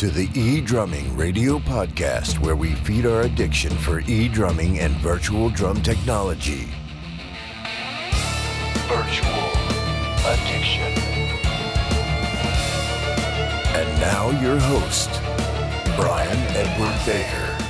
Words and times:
Welcome 0.00 0.16
to 0.16 0.32
the 0.32 0.40
E 0.40 0.60
Drumming 0.62 1.14
Radio 1.14 1.58
Podcast, 1.58 2.38
where 2.38 2.56
we 2.56 2.74
feed 2.74 3.04
our 3.04 3.22
addiction 3.22 3.70
for 3.70 4.00
e 4.00 4.28
drumming 4.28 4.78
and 4.78 4.94
virtual 4.94 5.50
drum 5.50 5.82
technology. 5.82 6.68
Virtual 8.88 9.50
addiction. 10.24 10.92
And 13.76 14.00
now, 14.00 14.30
your 14.40 14.58
host, 14.58 15.10
Brian 15.96 16.38
Edward 16.56 16.96
Baker. 17.04 17.62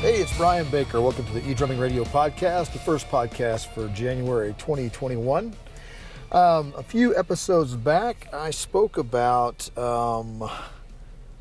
Hey, 0.00 0.16
it's 0.16 0.36
Brian 0.36 0.68
Baker. 0.68 1.00
Welcome 1.00 1.26
to 1.26 1.32
the 1.32 1.48
E 1.48 1.54
Drumming 1.54 1.78
Radio 1.78 2.02
Podcast, 2.04 2.72
the 2.72 2.80
first 2.80 3.08
podcast 3.08 3.68
for 3.68 3.86
January 3.88 4.52
2021. 4.58 5.54
Um, 6.32 6.74
a 6.76 6.82
few 6.82 7.16
episodes 7.16 7.76
back, 7.76 8.26
I 8.32 8.50
spoke 8.50 8.98
about 8.98 9.76
um, 9.78 10.50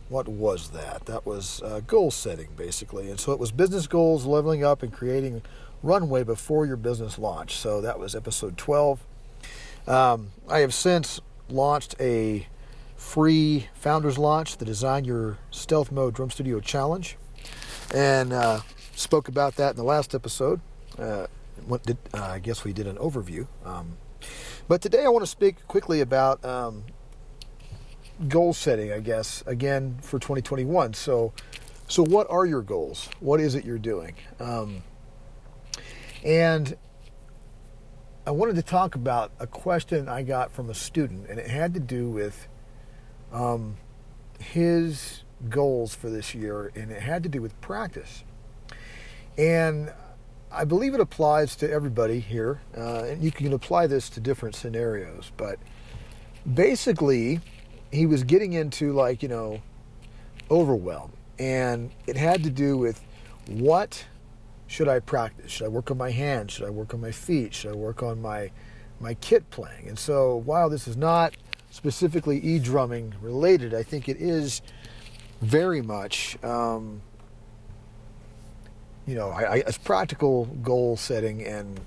what 0.10 0.28
was 0.28 0.72
that? 0.72 1.06
That 1.06 1.26
was 1.26 1.62
uh, 1.62 1.82
goal 1.86 2.12
setting, 2.12 2.50
basically. 2.56 3.10
And 3.10 3.20
so 3.20 3.32
it 3.32 3.40
was 3.40 3.52
business 3.52 3.88
goals, 3.88 4.26
leveling 4.26 4.64
up, 4.64 4.84
and 4.84 4.92
creating 4.92 5.42
runway 5.84 6.24
before 6.24 6.66
your 6.66 6.76
business 6.76 7.18
launch. 7.18 7.56
So 7.56 7.80
that 7.82 8.00
was 8.00 8.16
episode 8.16 8.58
12. 8.58 9.06
Um, 9.88 10.32
I 10.48 10.60
have 10.60 10.74
since 10.74 11.22
launched 11.48 11.96
a 12.00 12.48
free 12.96 13.70
founders 13.74 14.18
launch, 14.18 14.58
the 14.58 14.66
Design 14.66 15.06
Your 15.06 15.38
Stealth 15.52 15.92
Mode 15.92 16.14
Drum 16.16 16.30
Studio 16.30 16.60
Challenge, 16.60 17.16
and 17.94 18.34
uh, 18.34 18.60
spoke 18.96 19.28
about 19.28 19.56
that 19.56 19.72
in 19.72 19.78
the 19.78 19.84
last 19.84 20.14
episode. 20.14 20.60
Uh, 20.98 21.28
did, 21.86 21.98
uh, 22.14 22.24
I 22.24 22.40
guess 22.40 22.64
we 22.64 22.74
did 22.74 22.88
an 22.88 22.98
overview. 22.98 23.48
Um, 23.64 23.98
but 24.68 24.82
today 24.82 25.06
I 25.06 25.10
want 25.10 25.24
to 25.24 25.30
speak 25.30 25.66
quickly 25.68 26.02
about 26.02 26.44
um, 26.44 26.84
goal 28.28 28.54
setting, 28.54 28.92
I 28.92 29.00
guess, 29.00 29.44
again 29.46 29.98
for 30.02 30.20
2021. 30.20 30.94
So, 30.94 31.34
so 31.88 32.04
what 32.04 32.28
are 32.30 32.46
your 32.46 32.62
goals? 32.62 33.10
What 33.20 33.40
is 33.40 33.56
it 33.56 33.66
you're 33.66 33.78
doing? 33.80 34.16
Um, 34.40 34.84
and 36.24 36.76
I 38.28 38.32
wanted 38.32 38.56
to 38.58 38.62
talk 38.62 38.96
about 38.96 39.32
a 39.40 39.48
question 39.48 40.10
I 40.10 40.24
got 40.24 40.52
from 40.52 40.70
a 40.70 40.74
student, 40.74 41.28
and 41.30 41.40
it 41.40 41.48
had 41.48 41.74
to 41.74 41.80
do 41.80 42.10
with 42.10 42.48
um, 43.32 43.78
his 44.40 45.24
goals 45.48 45.96
for 45.96 46.10
this 46.10 46.36
year, 46.36 46.72
and 46.76 46.92
it 46.92 47.02
had 47.02 47.24
to 47.24 47.30
do 47.30 47.42
with 47.42 47.60
practice. 47.62 48.24
And 49.38 49.94
I 50.52 50.66
believe 50.66 50.94
it 50.94 51.00
applies 51.00 51.56
to 51.58 51.72
everybody 51.72 52.20
here, 52.20 52.62
uh, 52.78 53.04
and 53.04 53.24
you 53.24 53.32
can 53.32 53.54
apply 53.54 53.88
this 53.88 54.10
to 54.12 54.20
different 54.20 54.56
scenarios. 54.56 55.32
But 55.38 55.58
basically, 56.52 57.40
he 57.92 58.06
was 58.06 58.24
getting 58.24 58.54
into 58.54 58.94
like 58.94 59.24
you 59.24 59.30
know 59.30 59.62
overwhelm, 60.50 61.12
and 61.38 61.92
it 62.08 62.16
had 62.16 62.44
to 62.44 62.50
do 62.50 62.78
with 62.78 63.04
what 63.48 64.06
should 64.68 64.88
I 64.88 65.00
practice? 65.00 65.52
Should 65.52 65.66
I 65.66 65.70
work 65.70 65.90
on 65.90 65.98
my 65.98 66.12
hands? 66.12 66.54
Should 66.54 66.66
I 66.66 66.70
work 66.70 66.94
on 66.94 67.02
my 67.02 67.12
feet? 67.12 67.54
Should 67.56 67.72
I 67.72 67.76
work 67.76 68.04
on 68.04 68.22
my 68.22 68.52
my 69.00 69.16
kit 69.16 69.50
playing? 69.50 69.88
And 69.88 69.98
so, 69.98 70.36
while 70.36 70.70
this 70.70 70.88
is 70.88 70.96
not 70.96 71.36
specifically 71.72 72.40
e 72.40 72.60
drumming 72.60 73.16
related, 73.22 73.74
I 73.74 73.84
think 73.84 74.08
it 74.08 74.18
is 74.18 74.62
very 75.42 75.82
much. 75.82 76.42
Um, 76.44 77.02
you 79.08 79.16
know, 79.16 79.30
I, 79.30 79.42
I, 79.42 79.56
it's 79.66 79.80
practical 79.80 80.46
goal 80.46 80.96
setting 80.96 81.44
and 81.44 81.80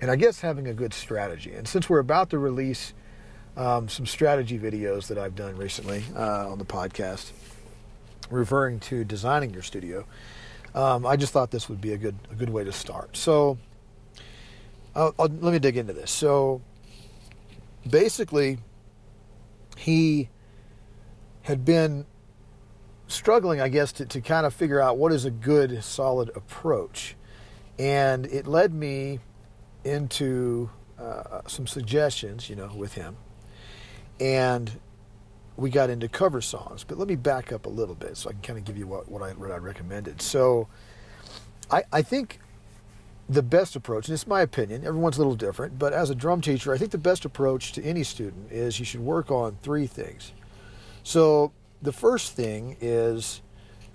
and 0.00 0.10
I 0.10 0.16
guess 0.16 0.42
having 0.42 0.68
a 0.68 0.74
good 0.74 0.92
strategy. 0.92 1.54
And 1.54 1.66
since 1.66 1.88
we're 1.88 1.98
about 1.98 2.28
to 2.30 2.38
release 2.38 2.92
um, 3.56 3.88
some 3.88 4.06
strategy 4.06 4.58
videos 4.58 5.08
that 5.08 5.18
I've 5.18 5.34
done 5.34 5.56
recently 5.56 6.04
uh, 6.14 6.50
on 6.50 6.58
the 6.58 6.64
podcast, 6.64 7.32
referring 8.30 8.80
to 8.80 9.04
designing 9.04 9.52
your 9.52 9.62
studio, 9.62 10.04
um, 10.74 11.06
I 11.06 11.16
just 11.16 11.32
thought 11.32 11.50
this 11.50 11.68
would 11.68 11.80
be 11.80 11.92
a 11.92 11.98
good 11.98 12.16
a 12.30 12.34
good 12.34 12.50
way 12.50 12.64
to 12.64 12.72
start. 12.72 13.16
So, 13.16 13.58
I'll, 14.94 15.14
let 15.18 15.42
me 15.42 15.58
dig 15.58 15.76
into 15.76 15.92
this. 15.92 16.10
So, 16.10 16.60
basically, 17.88 18.58
he 19.76 20.28
had 21.42 21.64
been 21.64 22.04
struggling, 23.08 23.60
I 23.60 23.68
guess, 23.68 23.92
to, 23.92 24.06
to 24.06 24.20
kind 24.20 24.46
of 24.46 24.52
figure 24.52 24.80
out 24.80 24.98
what 24.98 25.12
is 25.12 25.24
a 25.24 25.30
good, 25.30 25.82
solid 25.84 26.30
approach. 26.34 27.16
And 27.78 28.26
it 28.26 28.46
led 28.46 28.74
me 28.74 29.20
into 29.84 30.70
uh, 30.98 31.42
some 31.46 31.66
suggestions, 31.66 32.50
you 32.50 32.56
know, 32.56 32.72
with 32.74 32.94
him. 32.94 33.16
And 34.20 34.70
we 35.56 35.70
got 35.70 35.90
into 35.90 36.08
cover 36.08 36.40
songs. 36.40 36.84
But 36.84 36.98
let 36.98 37.08
me 37.08 37.16
back 37.16 37.52
up 37.52 37.66
a 37.66 37.70
little 37.70 37.94
bit 37.94 38.16
so 38.16 38.28
I 38.28 38.32
can 38.32 38.42
kind 38.42 38.58
of 38.58 38.64
give 38.64 38.76
you 38.76 38.86
what, 38.86 39.10
what, 39.10 39.22
I, 39.22 39.30
what 39.32 39.50
I 39.50 39.56
recommended. 39.56 40.20
So 40.20 40.68
I, 41.70 41.84
I 41.92 42.02
think 42.02 42.40
the 43.28 43.42
best 43.42 43.74
approach, 43.74 44.08
and 44.08 44.14
it's 44.14 44.26
my 44.26 44.42
opinion, 44.42 44.84
everyone's 44.84 45.16
a 45.16 45.20
little 45.20 45.34
different, 45.34 45.78
but 45.78 45.92
as 45.92 46.10
a 46.10 46.14
drum 46.14 46.40
teacher, 46.40 46.72
I 46.72 46.78
think 46.78 46.92
the 46.92 46.98
best 46.98 47.24
approach 47.24 47.72
to 47.72 47.82
any 47.82 48.04
student 48.04 48.52
is 48.52 48.78
you 48.78 48.84
should 48.84 49.00
work 49.00 49.30
on 49.30 49.56
three 49.62 49.86
things. 49.86 50.32
So 51.02 51.52
the 51.82 51.92
first 51.92 52.34
thing 52.34 52.76
is, 52.80 53.42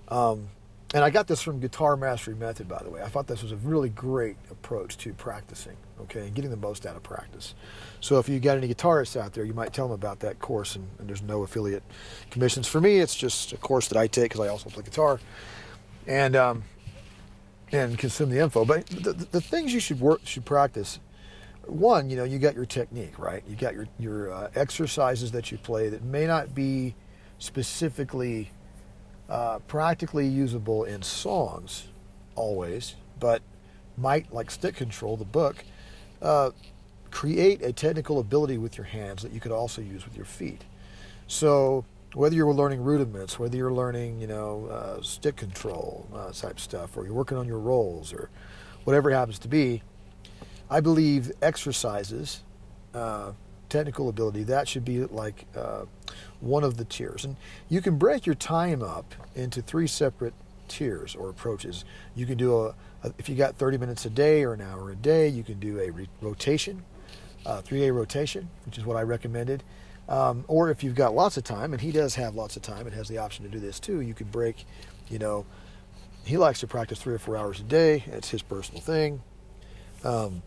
um, 0.09 0.49
and 0.93 1.03
I 1.03 1.09
got 1.09 1.27
this 1.27 1.41
from 1.41 1.59
Guitar 1.59 1.95
Mastery 1.95 2.35
Method, 2.35 2.67
by 2.67 2.81
the 2.83 2.89
way. 2.89 3.01
I 3.01 3.07
thought 3.07 3.27
this 3.27 3.41
was 3.41 3.53
a 3.53 3.57
really 3.57 3.89
great 3.89 4.35
approach 4.49 4.97
to 4.99 5.13
practicing, 5.13 5.77
okay, 6.01 6.21
and 6.21 6.33
getting 6.33 6.51
the 6.51 6.57
most 6.57 6.85
out 6.85 6.97
of 6.97 7.03
practice. 7.03 7.55
So 8.01 8.19
if 8.19 8.27
you 8.27 8.39
got 8.39 8.57
any 8.57 8.67
guitarists 8.67 9.19
out 9.19 9.33
there, 9.33 9.45
you 9.45 9.53
might 9.53 9.71
tell 9.71 9.87
them 9.87 9.95
about 9.95 10.19
that 10.19 10.39
course, 10.39 10.75
and, 10.75 10.87
and 10.99 11.07
there's 11.07 11.21
no 11.21 11.43
affiliate 11.43 11.83
commissions 12.29 12.67
for 12.67 12.81
me. 12.81 12.97
It's 12.97 13.15
just 13.15 13.53
a 13.53 13.57
course 13.57 13.87
that 13.87 13.97
I 13.97 14.07
take 14.07 14.31
because 14.31 14.45
I 14.45 14.49
also 14.49 14.69
play 14.69 14.83
guitar, 14.83 15.19
and 16.07 16.35
um, 16.35 16.63
and 17.71 17.97
consume 17.97 18.29
the 18.29 18.39
info. 18.39 18.65
But 18.65 18.87
the, 18.87 19.13
the 19.13 19.41
things 19.41 19.73
you 19.73 19.79
should 19.79 20.01
work 20.01 20.21
should 20.25 20.45
practice. 20.45 20.99
One, 21.67 22.09
you 22.09 22.17
know, 22.17 22.23
you 22.25 22.37
got 22.37 22.55
your 22.55 22.65
technique, 22.65 23.17
right? 23.17 23.43
You 23.47 23.55
got 23.55 23.75
your 23.75 23.87
your 23.97 24.31
uh, 24.31 24.49
exercises 24.55 25.31
that 25.31 25.51
you 25.51 25.57
play 25.57 25.87
that 25.87 26.03
may 26.03 26.27
not 26.27 26.53
be 26.53 26.95
specifically 27.37 28.51
uh, 29.31 29.59
practically 29.59 30.27
usable 30.27 30.83
in 30.83 31.01
songs 31.01 31.87
always, 32.35 32.95
but 33.17 33.41
might, 33.97 34.31
like 34.33 34.51
Stick 34.51 34.75
Control, 34.75 35.15
the 35.15 35.23
book, 35.23 35.63
uh, 36.21 36.51
create 37.11 37.61
a 37.61 37.71
technical 37.71 38.19
ability 38.19 38.57
with 38.57 38.77
your 38.77 38.85
hands 38.85 39.23
that 39.23 39.31
you 39.31 39.39
could 39.39 39.53
also 39.53 39.81
use 39.81 40.03
with 40.03 40.17
your 40.17 40.25
feet. 40.25 40.63
So 41.27 41.85
whether 42.13 42.35
you're 42.35 42.53
learning 42.53 42.83
rudiments, 42.83 43.39
whether 43.39 43.55
you're 43.55 43.71
learning, 43.71 44.19
you 44.19 44.27
know, 44.27 44.65
uh, 44.65 45.01
stick 45.01 45.37
control 45.37 46.09
uh, 46.13 46.33
type 46.33 46.59
stuff, 46.59 46.97
or 46.97 47.05
you're 47.05 47.13
working 47.13 47.37
on 47.37 47.47
your 47.47 47.59
rolls, 47.59 48.11
or 48.11 48.29
whatever 48.83 49.09
it 49.09 49.13
happens 49.13 49.39
to 49.39 49.47
be, 49.47 49.81
I 50.69 50.81
believe 50.81 51.31
exercises, 51.41 52.41
uh, 52.93 53.31
technical 53.71 54.09
ability, 54.09 54.43
that 54.43 54.67
should 54.67 54.85
be 54.85 55.05
like 55.05 55.45
uh, 55.55 55.85
one 56.39 56.63
of 56.63 56.77
the 56.77 56.85
tiers. 56.85 57.25
And 57.25 57.37
you 57.69 57.81
can 57.81 57.97
break 57.97 58.25
your 58.25 58.35
time 58.35 58.83
up 58.83 59.15
into 59.35 59.61
three 59.61 59.87
separate 59.87 60.33
tiers 60.67 61.15
or 61.15 61.29
approaches. 61.29 61.83
You 62.15 62.25
can 62.25 62.37
do 62.37 62.55
a, 62.57 62.75
a 63.03 63.13
if 63.17 63.29
you 63.29 63.35
got 63.35 63.55
30 63.55 63.77
minutes 63.77 64.05
a 64.05 64.09
day 64.09 64.43
or 64.43 64.53
an 64.53 64.61
hour 64.61 64.91
a 64.91 64.95
day, 64.95 65.27
you 65.27 65.43
can 65.43 65.59
do 65.59 65.79
a 65.79 65.89
re- 65.89 66.09
rotation, 66.21 66.83
a 67.45 67.61
three 67.61 67.79
day 67.79 67.91
rotation, 67.91 68.49
which 68.65 68.77
is 68.77 68.85
what 68.85 68.97
I 68.97 69.01
recommended. 69.01 69.63
Um, 70.09 70.43
or 70.47 70.69
if 70.69 70.83
you've 70.83 70.95
got 70.95 71.15
lots 71.15 71.37
of 71.37 71.43
time, 71.43 71.71
and 71.71 71.81
he 71.81 71.91
does 71.91 72.15
have 72.15 72.35
lots 72.35 72.57
of 72.57 72.61
time 72.61 72.85
and 72.85 72.93
has 72.95 73.07
the 73.07 73.17
option 73.17 73.45
to 73.45 73.51
do 73.51 73.59
this 73.59 73.79
too, 73.79 74.01
you 74.01 74.13
could 74.13 74.31
break, 74.31 74.65
you 75.09 75.19
know, 75.19 75.45
he 76.25 76.37
likes 76.37 76.59
to 76.59 76.67
practice 76.67 76.99
three 76.99 77.13
or 77.13 77.19
four 77.19 77.37
hours 77.37 77.61
a 77.61 77.63
day. 77.63 78.03
It's 78.07 78.29
his 78.29 78.41
personal 78.41 78.81
thing. 78.81 79.21
Um, 80.03 80.43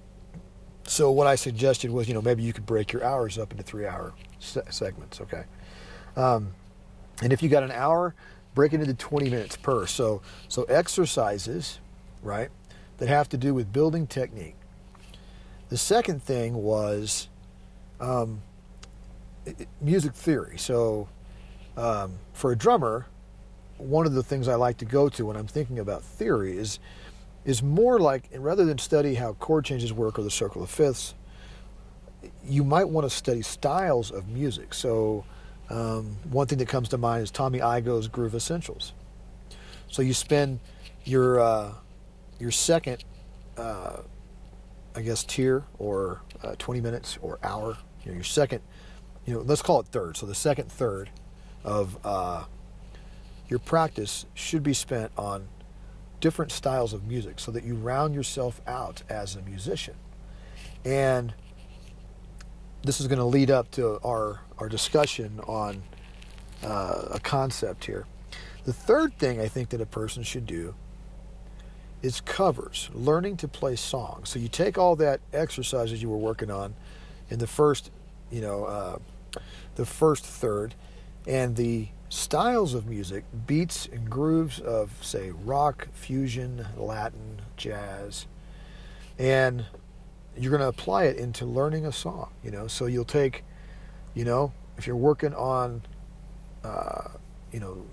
so 0.87 1.11
what 1.11 1.27
I 1.27 1.35
suggested 1.35 1.91
was, 1.91 2.09
you 2.09 2.15
know, 2.15 2.23
maybe 2.23 2.43
you 2.43 2.53
could 2.53 2.67
break 2.67 2.93
your 2.93 3.05
hours 3.05 3.39
up 3.39 3.53
into 3.53 3.63
three 3.65 3.87
hour 3.87 4.13
se- 4.39 4.63
segments. 4.71 5.21
Okay. 5.21 5.45
Um, 6.17 6.53
and 7.23 7.33
if 7.33 7.43
you 7.43 7.49
got 7.49 7.63
an 7.63 7.73
hour, 7.73 8.15
break 8.55 8.73
it 8.73 8.81
into 8.81 8.95
20 8.95 9.31
minutes 9.31 9.57
per. 9.57 9.87
So, 9.87 10.23
so 10.49 10.65
exercises, 10.65 11.81
right, 12.23 12.51
that 12.99 13.09
have 13.09 13.29
to 13.31 13.37
do 13.37 13.55
with 13.55 13.73
building 13.73 14.07
technique. 14.07 14.57
The 15.69 15.77
second 15.77 16.23
thing 16.23 16.55
was 16.55 17.29
um, 18.01 18.43
music 19.81 20.15
theory. 20.15 20.59
So, 20.59 21.09
um, 21.77 22.19
for 22.33 22.53
a 22.53 22.57
drummer, 22.57 23.07
one 23.79 24.07
of 24.07 24.13
the 24.13 24.23
things 24.23 24.47
I 24.47 24.55
like 24.55 24.79
to 24.79 24.85
go 24.85 25.09
to 25.09 25.27
when 25.27 25.37
I'm 25.37 25.47
thinking 25.47 25.79
about 25.79 26.03
theory 26.03 26.57
is 26.57 26.79
is 27.45 27.63
more 27.63 27.99
like 27.99 28.29
rather 28.37 28.65
than 28.65 28.79
study 28.79 29.15
how 29.15 29.35
chord 29.35 29.65
changes 29.65 29.93
work 29.93 30.19
or 30.19 30.23
the 30.23 30.31
circle 30.31 30.63
of 30.63 30.71
fifths, 30.71 31.15
you 32.45 32.65
might 32.65 32.89
want 32.89 33.05
to 33.09 33.15
study 33.15 33.43
styles 33.43 34.11
of 34.11 34.29
music. 34.29 34.73
So 34.73 35.25
um, 35.71 36.17
one 36.31 36.47
thing 36.47 36.59
that 36.59 36.69
comes 36.69 36.89
to 36.91 36.99
mind 36.99 37.23
is 37.23 37.31
Tommy 37.31 37.59
Igoe's 37.59 38.09
Groove 38.09 38.35
Essentials. 38.35 38.93
So 39.89 40.03
you 40.03 40.15
spend 40.15 40.61
your 41.05 41.41
uh, 41.41 41.73
your 42.39 42.51
second, 42.51 43.05
uh, 43.57 43.99
I 44.97 45.03
guess, 45.03 45.25
tier 45.25 45.65
or 45.79 46.23
uh, 46.43 46.55
20 46.59 46.81
minutes 46.81 47.19
or 47.23 47.39
hour. 47.43 47.77
You 48.05 48.11
know, 48.11 48.15
your 48.15 48.25
second, 48.25 48.63
you 49.27 49.35
know, 49.35 49.41
let's 49.41 49.63
call 49.63 49.81
it 49.81 49.87
third. 49.87 50.17
So 50.17 50.27
the 50.27 50.35
second 50.35 50.71
third, 50.71 51.11
of 51.65 51.99
uh, 52.05 52.45
your 53.49 53.59
practice 53.59 54.27
should 54.35 54.63
be 54.63 54.75
spent 54.75 55.11
on 55.17 55.49
different 56.25 56.51
styles 56.51 56.95
of 56.95 57.07
music 57.07 57.39
so 57.39 57.53
that 57.53 57.65
you 57.65 57.75
round 57.75 58.15
yourself 58.15 58.59
out 58.67 59.03
as 59.11 59.37
a 59.37 59.43
musician. 59.43 59.93
And 60.83 61.35
this 62.83 62.99
is 62.99 63.09
going 63.09 63.19
to 63.19 63.27
lead 63.27 63.51
up 63.51 63.71
to 63.73 64.01
our, 64.03 64.41
our 64.57 64.71
discussion 64.71 65.39
on 65.47 65.83
uh, 66.63 67.09
a 67.11 67.21
concept 67.21 67.85
here. 67.85 68.07
The 68.65 68.73
third 68.73 69.19
thing 69.19 69.39
I 69.39 69.49
think 69.49 69.69
that 69.69 69.83
a 69.83 69.87
person 69.87 70.23
should 70.23 70.47
do 70.47 70.75
is 72.01 72.23
covers, 72.23 72.89
learning 72.95 73.37
to 73.37 73.47
play 73.47 73.77
songs. 73.77 74.31
So 74.31 74.39
you 74.39 74.49
take 74.49 74.79
all 74.79 74.97
that 74.97 75.21
exercises 75.35 76.01
you 76.01 76.09
were 76.09 76.17
working 76.17 76.51
on 76.51 76.73
in 77.29 77.39
the 77.39 77.47
first, 77.47 77.91
you 78.31 78.41
know, 78.41 78.65
uh, 78.65 78.99
the 79.75 79.85
first 79.85 80.25
third, 80.25 80.75
and 81.27 81.55
the 81.55 81.89
styles 82.15 82.75
of 82.75 82.87
music, 82.87 83.25
beats 83.45 83.87
and 83.87 84.09
grooves 84.09 84.61
of, 84.61 84.93
say, 85.03 85.33
rock, 85.33 85.89
fusion, 85.93 86.65
Latin, 86.77 87.43
jazz, 87.57 88.27
and 89.19 89.67
you're 90.37 90.51
going 90.51 90.63
to 90.63 90.69
apply 90.69 91.05
it 91.05 91.17
into 91.17 91.45
learning 91.45 91.85
a 91.85 91.93
song. 91.93 92.31
You 92.45 92.53
know, 92.53 92.69
so 92.69 92.87
you'll 92.87 93.05
take, 93.05 93.43
you 94.15 94.25
know, 94.25 94.53
if 94.79 94.87
you're 94.87 94.97
working 94.97 95.35
on, 95.35 95.83
uh, 96.63 97.09
you 97.53 97.59
know, 97.59 97.85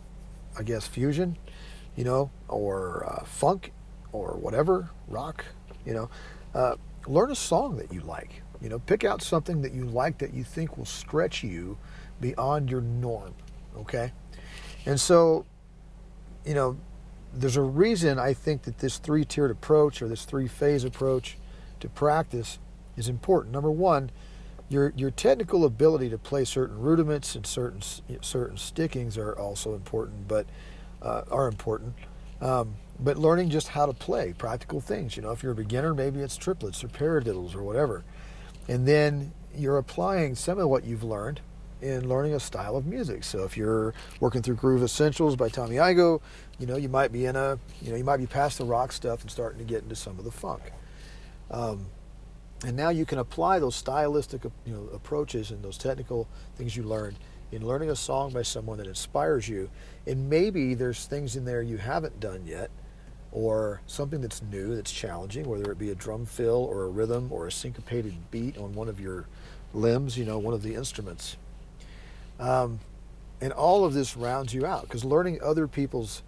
I 0.58 0.62
guess 0.64 0.88
fusion, 0.88 1.38
you 1.96 2.04
know, 2.04 2.30
or 2.48 3.06
uh, 3.08 3.26
funk, 3.26 3.72
or 4.12 4.34
whatever, 4.34 4.90
rock, 5.08 5.46
you 5.84 5.94
know, 5.94 6.10
uh, 6.54 6.76
learn 7.08 7.32
a 7.32 7.36
song 7.36 7.78
that 7.78 7.92
you 7.92 8.02
like. 8.02 8.44
You 8.62 8.70
know, 8.70 8.78
pick 8.78 9.04
out 9.04 9.24
something 9.24 9.64
that 9.64 9.74
you 9.74 9.86
like 9.86 10.20
that 10.20 10.32
you 10.34 10.44
think 10.44 10.78
will 10.78 10.86
stretch 10.86 11.44
you 11.44 11.78
beyond 12.20 12.70
your 12.70 12.82
norm. 12.82 13.34
Okay, 13.78 14.12
and 14.86 15.00
so, 15.00 15.46
you 16.46 16.54
know, 16.54 16.78
there's 17.34 17.58
a 17.58 17.62
reason 17.62 18.20
I 18.20 18.34
think 18.34 18.64
that 18.64 18.80
this 18.80 18.98
three-tiered 18.98 19.52
approach 19.52 20.02
or 20.02 20.08
this 20.08 20.26
three-phase 20.26 20.84
approach 20.84 21.38
to 21.80 21.88
practice 21.90 22.60
is 22.98 23.08
important. 23.08 23.54
Number 23.54 23.72
one, 23.72 24.12
your 24.70 24.94
your 24.96 25.12
technical 25.12 25.66
ability 25.66 26.10
to 26.10 26.18
play 26.18 26.46
certain 26.46 26.80
rudiments 26.80 27.36
and 27.36 27.46
certain 27.46 27.82
certain 28.22 28.58
stickings 28.58 29.18
are 29.18 29.38
also 29.38 29.74
important, 29.74 30.28
but 30.28 30.46
uh, 31.02 31.24
are 31.30 31.48
important. 31.48 31.94
Um, 32.40 32.76
but 33.00 33.18
learning 33.18 33.50
just 33.50 33.70
how 33.70 33.86
to 33.86 33.94
play 33.94 34.34
practical 34.38 34.80
things. 34.80 35.16
You 35.18 35.24
know, 35.24 35.32
if 35.32 35.44
you're 35.44 35.52
a 35.52 35.56
beginner, 35.56 35.94
maybe 35.94 36.22
it's 36.22 36.38
triplets 36.38 36.84
or 36.84 36.88
paradiddles 36.88 37.56
or 37.56 37.64
whatever, 37.64 38.04
and 38.68 38.88
then 38.88 39.34
you're 39.56 39.78
applying 39.78 40.36
some 40.36 40.60
of 40.60 40.70
what 40.70 40.86
you've 40.86 41.04
learned 41.04 41.42
in 41.82 42.08
learning 42.08 42.36
a 42.36 42.40
style 42.40 42.76
of 42.76 42.86
music. 42.86 43.24
So 43.24 43.44
if 43.44 43.58
you're 43.58 43.94
working 44.20 44.42
through 44.42 44.56
Groove 44.56 44.84
Essentials 44.84 45.36
by 45.36 45.50
Tommy 45.50 45.76
Igoe, 45.76 46.22
you 46.60 46.68
know, 46.68 46.78
you 46.78 46.90
might 46.90 47.12
be 47.12 47.26
in 47.26 47.36
a, 47.36 47.58
you 47.82 47.92
know, 47.92 47.98
you 47.98 48.04
might 48.04 48.18
be 48.18 48.28
past 48.28 48.58
the 48.58 48.66
rock 48.66 48.92
stuff 48.92 49.22
and 49.22 49.32
starting 49.32 49.60
to 49.60 49.66
get 49.66 49.84
into 49.84 49.96
some 49.96 50.20
of 50.20 50.26
the 50.26 50.32
funk. 50.32 50.62
Um, 51.50 51.88
and 52.66 52.78
now 52.78 52.90
you 52.90 53.06
can 53.06 53.18
apply 53.18 53.60
those 53.60 53.76
stylistic 53.76 54.44
you 54.66 54.74
know, 54.74 54.90
approaches 54.94 55.52
and 55.52 55.64
those 55.64 55.78
technical 55.78 56.28
things 56.56 56.76
you 56.78 56.84
learned 56.84 57.18
in 57.52 57.66
learning 57.66 57.90
a 57.90 57.96
song 57.96 58.32
by 58.32 58.44
someone 58.44 58.78
that 58.78 58.88
inspires 58.88 59.50
you. 59.50 59.70
And 60.06 60.30
maybe 60.30 60.74
there's 60.74 61.06
things 61.06 61.36
in 61.36 61.44
there 61.46 61.62
you 61.62 61.78
haven't 61.78 62.20
done 62.20 62.46
yet, 62.46 62.70
or 63.32 63.82
something 63.88 64.22
that's 64.22 64.42
new, 64.44 64.76
that's 64.76 64.92
challenging, 64.92 65.48
whether 65.48 65.72
it 65.72 65.80
be 65.80 65.90
a 65.90 65.96
drum 65.96 66.26
fill 66.26 66.66
or 66.66 66.84
a 66.84 66.90
rhythm 66.90 67.32
or 67.32 67.48
a 67.48 67.52
syncopated 67.52 68.14
beat 68.30 68.58
on 68.58 68.74
one 68.74 68.90
of 68.90 69.00
your 69.00 69.26
limbs, 69.74 70.18
you 70.18 70.26
know, 70.26 70.38
one 70.38 70.54
of 70.54 70.64
the 70.64 70.76
instruments. 70.76 71.38
Um, 72.40 72.80
and 73.40 73.52
all 73.54 73.86
of 73.86 73.94
this 73.94 74.16
rounds 74.16 74.54
you 74.54 74.66
out 74.66 74.84
because 74.84 75.04
learning 75.04 75.40
other 75.44 75.68
people's 75.68 76.24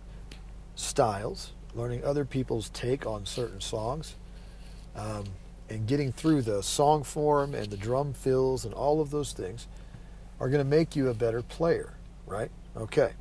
styles, 0.76 1.54
learning 1.76 2.04
other 2.04 2.26
people's 2.26 2.70
take 2.70 3.06
on 3.06 3.26
certain 3.26 3.62
songs, 3.62 4.16
um, 4.96 5.26
and 5.70 5.88
getting 5.88 6.12
through 6.12 6.42
the 6.42 6.62
song 6.62 7.04
form 7.04 7.54
and 7.56 7.70
the 7.70 7.78
drum 7.78 8.14
fills 8.14 8.66
and 8.66 8.74
all 8.74 9.02
of 9.02 9.10
those 9.10 9.34
things 9.34 9.68
are 10.40 10.50
going 10.50 10.64
to 10.64 10.70
make 10.70 10.96
you 10.96 11.10
a 11.10 11.14
better 11.14 11.42
player, 11.42 11.94
right? 12.26 12.52
Okay. 12.76 13.14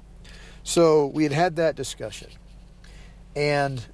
So 0.65 1.07
we 1.07 1.23
had 1.23 1.33
had 1.33 1.57
that 1.57 1.77
discussion. 1.77 2.29
And 3.35 3.85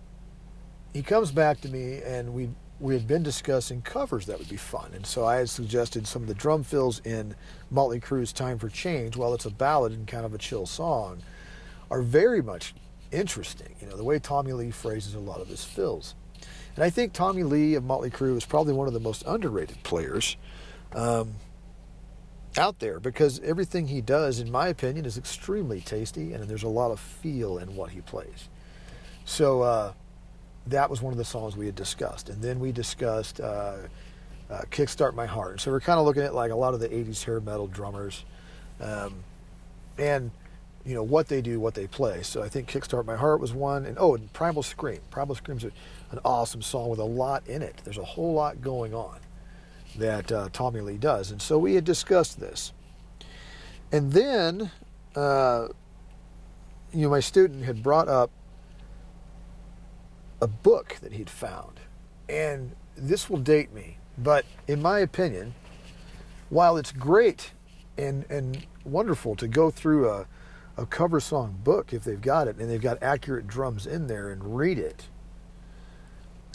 he 0.93 1.03
comes 1.03 1.31
back 1.31 1.61
to 1.63 1.69
me 1.69 2.01
and 2.03 2.35
we 2.35 2.49
we 2.81 2.95
had 2.95 3.07
been 3.07 3.23
discussing 3.23 3.83
covers 3.83 4.27
that 4.27 4.39
would 4.39 4.49
be 4.49 4.57
fun. 4.57 4.93
And 4.95 5.05
so 5.05 5.25
I 5.25 5.37
had 5.37 5.51
suggested 5.51 6.07
some 6.07 6.23
of 6.23 6.29
the 6.29 6.35
drum 6.35 6.63
fills 6.63 7.01
in 7.01 7.35
Motley 7.71 7.99
Crue's 7.99 8.33
Time 8.33 8.59
for 8.59 8.69
Change, 8.69 9.17
while 9.17 9.35
it's 9.35 9.47
a 9.47 9.51
ballad 9.51 9.93
and 9.93 10.07
kind 10.07 10.25
of 10.25 10.33
a 10.33 10.39
chill 10.39 10.67
song, 10.67 11.23
are 11.91 12.03
very 12.03 12.43
much 12.43 12.75
interesting. 13.11 13.75
You 13.81 13.89
know, 13.89 13.97
the 13.97 14.05
way 14.05 14.19
Tommy 14.19 14.53
Lee 14.53 14.71
phrases 14.71 15.15
a 15.15 15.19
lot 15.19 15.41
of 15.41 15.49
his 15.49 15.65
fills. 15.65 16.15
And 16.77 16.85
I 16.85 16.91
think 16.91 17.13
Tommy 17.13 17.43
Lee 17.43 17.75
of 17.75 17.83
Motley 17.83 18.11
Crue 18.11 18.37
is 18.37 18.45
probably 18.45 18.73
one 18.73 18.87
of 18.87 18.95
the 18.95 19.01
most 19.01 19.25
underrated 19.27 19.83
players 19.83 20.37
um, 20.95 21.35
out 22.57 22.79
there 22.79 23.01
because 23.01 23.41
everything 23.41 23.89
he 23.89 24.01
does, 24.01 24.39
in 24.39 24.53
my 24.53 24.69
opinion, 24.69 25.05
is 25.05 25.19
extremely 25.19 25.81
tasty 25.81 26.33
and 26.33 26.45
there's 26.45 26.63
a 26.63 26.69
lot 26.69 26.93
of 26.93 27.01
feel 27.01 27.59
in 27.59 27.75
what 27.75 27.91
he 27.91 28.01
plays. 28.01 28.49
So 29.25 29.63
uh, 29.63 29.93
that 30.71 30.91
was 30.91 31.03
one 31.03 31.13
of 31.13 31.19
the 31.19 31.25
songs 31.25 31.57
we 31.57 31.67
had 31.67 31.75
discussed. 31.75 32.29
And 32.29 32.43
then 32.43 32.61
we 32.61 32.73
discussed 32.73 33.41
uh, 33.41 33.77
uh, 34.51 34.61
Kickstart 34.71 35.15
My 35.15 35.27
Heart. 35.27 35.61
So 35.61 35.71
we're 35.71 35.81
kind 35.81 35.99
of 35.99 36.07
looking 36.07 36.23
at 36.23 36.35
like 36.35 36.51
a 36.51 36.57
lot 36.57 36.75
of 36.75 36.81
the 36.81 36.89
80s 36.89 37.25
hair 37.25 37.41
metal 37.41 37.67
drummers. 37.67 38.25
Um, 38.81 39.25
and 39.99 40.31
you 40.85 40.95
know 40.95 41.03
what 41.03 41.29
they 41.29 41.43
do, 41.43 41.61
what 41.61 41.75
they 41.75 41.87
play. 41.87 42.23
So 42.23 42.43
I 42.43 42.49
think 42.49 42.71
"Kickstart 42.71 43.05
My 43.05 43.17
Heart" 43.17 43.41
was 43.41 43.53
one, 43.53 43.85
and 43.85 43.99
oh, 44.01 44.15
and 44.15 44.33
"Primal 44.33 44.63
Scream." 44.63 45.01
"Primal 45.11 45.35
Scream's 45.35 45.65
an 45.65 45.73
awesome 46.25 46.63
song 46.63 46.89
with 46.89 46.99
a 46.99 47.05
lot 47.05 47.47
in 47.47 47.61
it. 47.63 47.83
There's 47.85 47.99
a 47.99 48.05
whole 48.05 48.33
lot 48.33 48.63
going 48.63 48.95
on 48.95 49.19
that 49.97 50.33
uh, 50.33 50.49
Tommy 50.51 50.81
Lee 50.81 50.97
does, 50.97 51.31
and 51.31 51.43
so 51.43 51.59
we 51.59 51.75
had 51.75 51.85
discussed 51.85 52.41
this. 52.41 52.73
And 53.93 54.13
then, 54.13 54.71
uh, 55.15 55.69
you 56.93 57.03
know, 57.03 57.11
my 57.11 57.21
student 57.21 57.65
had 57.65 57.83
brought 57.83 58.09
up 58.09 58.31
a 60.41 60.47
book 60.47 60.97
that 61.03 61.13
he'd 61.13 61.31
found, 61.31 61.81
and 62.29 62.75
this 62.97 63.29
will 63.29 63.39
date 63.39 63.73
me, 63.73 63.99
but 64.17 64.45
in 64.67 64.81
my 64.83 64.99
opinion, 65.01 65.55
while 66.51 66.77
it's 66.77 66.93
great 66.93 67.53
and 67.97 68.25
and 68.31 68.67
wonderful 68.85 69.35
to 69.37 69.49
go 69.49 69.71
through 69.71 70.09
a 70.09 70.27
a 70.79 70.87
cover 70.87 71.19
song 71.19 71.59
book 71.65 71.93
if 71.93 72.05
they've 72.05 72.21
got 72.21 72.47
it 72.47 72.57
and 72.57 72.71
they've 72.71 72.81
got 72.81 73.03
accurate 73.03 73.49
drums 73.49 73.87
in 73.87 74.07
there 74.07 74.31
and 74.31 74.57
read 74.57 74.79
it. 74.79 75.09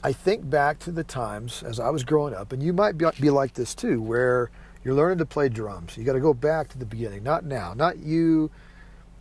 I 0.02 0.14
think 0.14 0.50
back 0.50 0.80
to 0.80 0.92
the 0.92 1.04
times 1.04 1.62
as 1.62 1.80
I 1.80 1.90
was 1.90 2.04
growing 2.04 2.34
up, 2.34 2.52
and 2.52 2.64
you 2.64 2.74
might 2.74 2.98
be, 2.98 3.06
be 3.20 3.30
like 3.30 3.54
this 3.54 3.76
too, 3.76 4.02
where 4.02 4.50
you're 4.84 4.94
learning 4.94 5.18
to 5.20 5.26
play 5.26 5.50
drums. 5.50 5.98
You 5.98 6.04
got 6.04 6.14
to 6.14 6.20
go 6.20 6.34
back 6.34 6.70
to 6.70 6.78
the 6.78 6.86
beginning, 6.86 7.24
not 7.24 7.46
now, 7.46 7.74
not 7.74 8.00
you 8.00 8.50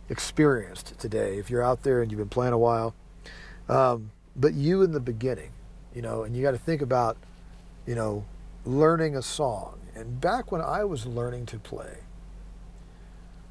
experienced 0.09 0.97
today. 0.99 1.37
If 1.37 1.49
you're 1.49 1.63
out 1.63 1.83
there 1.83 2.01
and 2.01 2.11
you've 2.11 2.19
been 2.19 2.29
playing 2.29 2.53
a 2.53 2.57
while, 2.57 2.95
um, 3.69 4.11
but 4.35 4.53
you 4.53 4.81
in 4.81 4.91
the 4.91 4.99
beginning, 4.99 5.51
you 5.93 6.01
know, 6.01 6.23
and 6.23 6.35
you 6.35 6.41
got 6.41 6.51
to 6.51 6.57
think 6.57 6.81
about, 6.81 7.17
you 7.85 7.95
know, 7.95 8.25
learning 8.65 9.15
a 9.15 9.21
song. 9.21 9.79
And 9.95 10.19
back 10.19 10.51
when 10.51 10.61
I 10.61 10.83
was 10.83 11.05
learning 11.05 11.45
to 11.47 11.59
play, 11.59 11.97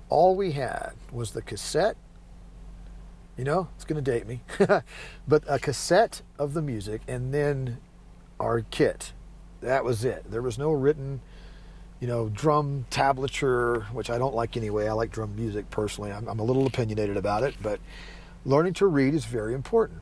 all 0.08 0.34
we 0.34 0.52
had 0.52 0.92
was 1.10 1.32
the 1.32 1.42
cassette. 1.42 1.96
You 3.36 3.44
know, 3.44 3.68
it's 3.76 3.84
going 3.84 4.02
to 4.02 4.10
date 4.10 4.26
me, 4.26 4.42
but 5.28 5.42
a 5.48 5.58
cassette 5.58 6.20
of 6.38 6.52
the 6.52 6.60
music 6.60 7.00
and 7.08 7.32
then 7.32 7.78
our 8.38 8.60
kit. 8.70 9.12
That 9.62 9.84
was 9.84 10.04
it. 10.04 10.30
There 10.30 10.42
was 10.42 10.58
no 10.58 10.72
written, 10.72 11.20
you 12.00 12.08
know, 12.08 12.28
drum 12.28 12.84
tablature, 12.90 13.84
which 13.92 14.10
I 14.10 14.18
don't 14.18 14.34
like 14.34 14.56
anyway. 14.56 14.86
I 14.88 14.92
like 14.92 15.12
drum 15.12 15.34
music 15.34 15.70
personally. 15.70 16.12
I'm, 16.12 16.28
I'm 16.28 16.40
a 16.40 16.44
little 16.44 16.66
opinionated 16.66 17.16
about 17.16 17.42
it, 17.42 17.54
but 17.62 17.80
learning 18.44 18.74
to 18.74 18.86
read 18.86 19.14
is 19.14 19.24
very 19.24 19.54
important. 19.54 20.00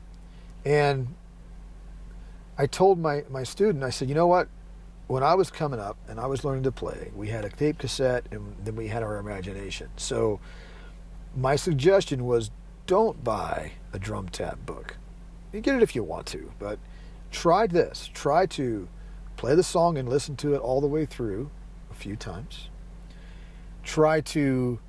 And 0.65 1.15
I 2.57 2.67
told 2.67 2.99
my, 2.99 3.23
my 3.29 3.43
student, 3.43 3.83
I 3.83 3.89
said, 3.89 4.09
you 4.09 4.15
know 4.15 4.27
what? 4.27 4.47
when 5.11 5.23
I 5.23 5.35
was 5.35 5.51
coming 5.51 5.79
up 5.79 5.97
and 6.07 6.21
I 6.21 6.25
was 6.25 6.45
learning 6.45 6.63
to 6.63 6.71
play, 6.71 7.11
we 7.13 7.27
had 7.27 7.43
a 7.43 7.49
tape 7.49 7.79
cassette 7.79 8.25
and 8.31 8.55
then 8.63 8.77
we 8.77 8.87
had 8.87 9.03
our 9.03 9.17
imagination. 9.17 9.89
So 9.97 10.39
my 11.35 11.57
suggestion 11.57 12.25
was 12.25 12.49
don't 12.87 13.21
buy 13.21 13.73
a 13.91 13.99
drum 13.99 14.29
tab 14.29 14.65
book. 14.65 14.95
You 15.51 15.59
get 15.59 15.75
it 15.75 15.83
if 15.83 15.95
you 15.95 16.03
want 16.03 16.27
to, 16.27 16.53
but 16.59 16.79
try 17.29 17.67
this. 17.67 18.09
Try 18.13 18.45
to 18.47 18.87
play 19.35 19.53
the 19.53 19.63
song 19.63 19.97
and 19.97 20.07
listen 20.07 20.37
to 20.37 20.55
it 20.55 20.59
all 20.59 20.79
the 20.79 20.87
way 20.87 21.05
through 21.05 21.51
a 21.89 21.93
few 21.93 22.15
times. 22.15 22.69
Try 23.83 24.21
to 24.21 24.79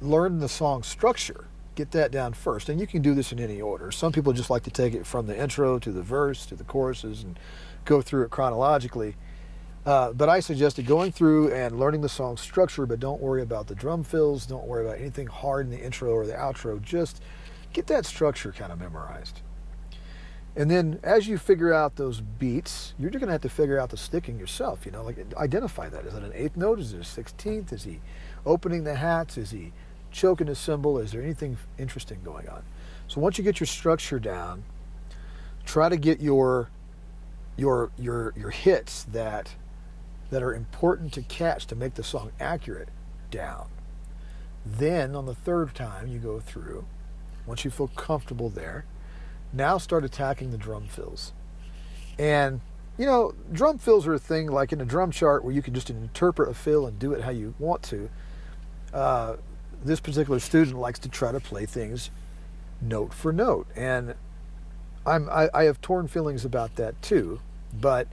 learn 0.00 0.38
the 0.38 0.48
song 0.48 0.82
structure. 0.82 1.46
Get 1.76 1.92
that 1.92 2.10
down 2.10 2.34
first. 2.34 2.68
And 2.68 2.80
you 2.80 2.86
can 2.86 3.00
do 3.00 3.14
this 3.14 3.32
in 3.32 3.38
any 3.38 3.60
order. 3.60 3.90
Some 3.90 4.12
people 4.12 4.32
just 4.32 4.50
like 4.50 4.64
to 4.64 4.70
take 4.70 4.94
it 4.94 5.06
from 5.06 5.26
the 5.26 5.40
intro 5.40 5.78
to 5.78 5.92
the 5.92 6.02
verse 6.02 6.44
to 6.46 6.54
the 6.54 6.64
choruses 6.64 7.22
and 7.22 7.38
go 7.84 8.02
through 8.02 8.24
it 8.24 8.30
chronologically. 8.30 9.16
Uh, 9.86 10.12
but 10.12 10.28
I 10.28 10.40
suggested 10.40 10.84
going 10.84 11.10
through 11.10 11.54
and 11.54 11.78
learning 11.78 12.02
the 12.02 12.08
song 12.08 12.36
structure, 12.36 12.84
but 12.84 13.00
don't 13.00 13.20
worry 13.20 13.40
about 13.40 13.66
the 13.66 13.74
drum 13.74 14.04
fills. 14.04 14.44
Don't 14.44 14.66
worry 14.66 14.84
about 14.84 14.98
anything 14.98 15.26
hard 15.26 15.64
in 15.64 15.70
the 15.70 15.82
intro 15.82 16.10
or 16.10 16.26
the 16.26 16.34
outro. 16.34 16.82
Just 16.82 17.22
get 17.72 17.86
that 17.86 18.04
structure 18.04 18.52
kind 18.52 18.72
of 18.72 18.78
memorized. 18.78 19.40
And 20.56 20.70
then 20.70 20.98
as 21.02 21.28
you 21.28 21.38
figure 21.38 21.72
out 21.72 21.96
those 21.96 22.20
beats, 22.20 22.92
you're 22.98 23.08
just 23.08 23.20
going 23.20 23.28
to 23.28 23.32
have 23.32 23.40
to 23.42 23.48
figure 23.48 23.78
out 23.78 23.90
the 23.90 23.96
sticking 23.96 24.38
yourself. 24.38 24.84
You 24.84 24.90
know, 24.92 25.02
like 25.02 25.16
identify 25.36 25.88
that. 25.88 26.04
Is 26.04 26.12
it 26.12 26.24
an 26.24 26.32
eighth 26.34 26.56
note? 26.56 26.80
Is 26.80 26.92
it 26.92 27.00
a 27.00 27.04
sixteenth? 27.04 27.72
Is 27.72 27.84
he 27.84 28.00
opening 28.44 28.84
the 28.84 28.96
hats? 28.96 29.38
Is 29.38 29.52
he 29.52 29.72
choking 30.10 30.48
a 30.48 30.54
cymbal? 30.54 30.98
Is 30.98 31.12
there 31.12 31.22
anything 31.22 31.56
interesting 31.78 32.20
going 32.24 32.48
on? 32.48 32.62
So 33.08 33.20
once 33.20 33.38
you 33.38 33.44
get 33.44 33.60
your 33.60 33.66
structure 33.66 34.18
down, 34.18 34.64
try 35.64 35.88
to 35.88 35.96
get 35.96 36.20
your 36.20 36.70
your 37.56 37.90
your 37.98 38.32
your 38.36 38.50
hits 38.50 39.04
that 39.04 39.54
that 40.30 40.42
are 40.42 40.54
important 40.54 41.12
to 41.14 41.22
catch 41.22 41.66
to 41.66 41.74
make 41.74 41.94
the 41.94 42.04
song 42.04 42.30
accurate 42.40 42.88
down. 43.30 43.68
Then 44.64 45.16
on 45.16 45.26
the 45.26 45.34
third 45.34 45.74
time 45.74 46.08
you 46.08 46.18
go 46.18 46.38
through, 46.40 46.84
once 47.46 47.64
you 47.64 47.70
feel 47.70 47.88
comfortable 47.88 48.48
there, 48.48 48.84
now 49.52 49.78
start 49.78 50.04
attacking 50.04 50.50
the 50.50 50.58
drum 50.58 50.86
fills. 50.86 51.32
And 52.18 52.60
you 52.96 53.06
know, 53.06 53.34
drum 53.50 53.78
fills 53.78 54.06
are 54.06 54.14
a 54.14 54.18
thing 54.18 54.48
like 54.48 54.72
in 54.72 54.80
a 54.80 54.84
drum 54.84 55.10
chart 55.10 55.42
where 55.42 55.54
you 55.54 55.62
can 55.62 55.74
just 55.74 55.90
interpret 55.90 56.50
a 56.50 56.54
fill 56.54 56.86
and 56.86 56.98
do 56.98 57.12
it 57.12 57.22
how 57.22 57.30
you 57.30 57.54
want 57.58 57.82
to. 57.84 58.10
Uh, 58.92 59.36
this 59.84 60.00
particular 60.00 60.38
student 60.38 60.76
likes 60.78 60.98
to 61.00 61.08
try 61.08 61.32
to 61.32 61.40
play 61.40 61.66
things 61.66 62.10
note 62.80 63.12
for 63.12 63.32
note, 63.32 63.66
and 63.76 64.14
I'm 65.06 65.28
I, 65.30 65.48
I 65.52 65.64
have 65.64 65.80
torn 65.80 66.08
feelings 66.08 66.44
about 66.44 66.76
that 66.76 67.00
too. 67.02 67.40
But 67.72 68.08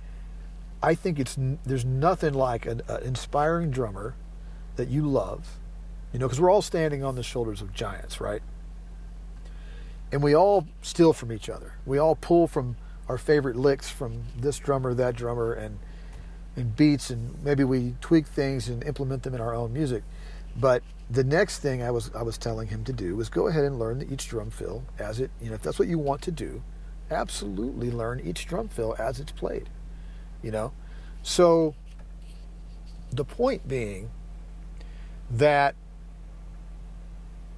I 0.81 0.93
think 0.95 1.19
it's 1.19 1.37
there's 1.65 1.85
nothing 1.85 2.33
like 2.33 2.65
an, 2.65 2.81
an 2.87 3.03
inspiring 3.03 3.71
drummer 3.71 4.15
that 4.75 4.89
you 4.89 5.07
love, 5.07 5.57
you 6.13 6.19
know, 6.19 6.27
because 6.27 6.39
we're 6.39 6.51
all 6.51 6.61
standing 6.61 7.03
on 7.03 7.15
the 7.15 7.23
shoulders 7.23 7.61
of 7.61 7.73
giants, 7.73 8.21
right? 8.21 8.41
And 10.11 10.23
we 10.23 10.35
all 10.35 10.67
steal 10.81 11.13
from 11.13 11.31
each 11.31 11.49
other. 11.49 11.73
We 11.85 11.97
all 11.97 12.15
pull 12.15 12.47
from 12.47 12.77
our 13.09 13.17
favorite 13.17 13.55
licks 13.55 13.89
from 13.89 14.23
this 14.37 14.57
drummer, 14.59 14.93
that 14.93 15.15
drummer, 15.15 15.53
and 15.53 15.79
and 16.55 16.75
beats, 16.75 17.09
and 17.09 17.41
maybe 17.43 17.63
we 17.63 17.95
tweak 18.01 18.25
things 18.25 18.67
and 18.67 18.83
implement 18.83 19.23
them 19.23 19.35
in 19.35 19.41
our 19.41 19.53
own 19.53 19.73
music. 19.73 20.03
But 20.57 20.83
the 21.09 21.23
next 21.23 21.59
thing 21.59 21.83
I 21.83 21.91
was 21.91 22.11
I 22.15 22.23
was 22.23 22.37
telling 22.37 22.67
him 22.67 22.83
to 22.85 22.93
do 22.93 23.15
was 23.15 23.29
go 23.29 23.47
ahead 23.47 23.63
and 23.63 23.79
learn 23.79 24.05
each 24.11 24.27
drum 24.27 24.49
fill 24.49 24.83
as 24.99 25.19
it, 25.19 25.31
you 25.41 25.49
know, 25.49 25.55
if 25.55 25.61
that's 25.61 25.79
what 25.79 25.87
you 25.87 25.99
want 25.99 26.21
to 26.23 26.31
do, 26.31 26.63
absolutely 27.11 27.91
learn 27.91 28.19
each 28.19 28.45
drum 28.47 28.67
fill 28.67 28.95
as 28.97 29.19
it's 29.19 29.31
played 29.31 29.69
you 30.41 30.51
know? 30.51 30.71
So 31.23 31.75
the 33.11 33.25
point 33.25 33.67
being 33.67 34.09
that 35.29 35.75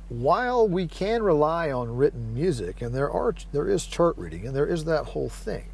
while 0.08 0.68
we 0.68 0.88
can 0.88 1.22
rely 1.22 1.72
on 1.72 1.96
written 1.96 2.34
music 2.34 2.82
and 2.82 2.96
there 2.96 3.12
are 3.12 3.36
there 3.52 3.70
is 3.70 3.86
chart 3.86 4.18
reading 4.18 4.48
and 4.48 4.56
there 4.56 4.66
is 4.66 4.86
that 4.86 5.06
whole 5.06 5.30
thing 5.30 5.66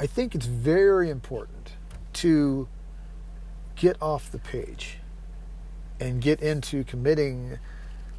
i 0.00 0.06
think 0.06 0.34
it's 0.34 0.46
very 0.46 1.08
important 1.08 1.74
to 2.12 2.66
get 3.76 3.96
off 4.02 4.28
the 4.32 4.40
page 4.40 4.98
and 6.02 6.20
get 6.20 6.40
into 6.40 6.82
committing 6.82 7.58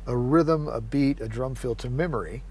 a 0.07 0.15
rhythm 0.15 0.69
a 0.69 0.79
beat 0.79 1.19
a 1.19 1.27
drum 1.27 1.53
fill 1.53 1.75
to 1.75 1.89
memory 1.89 2.41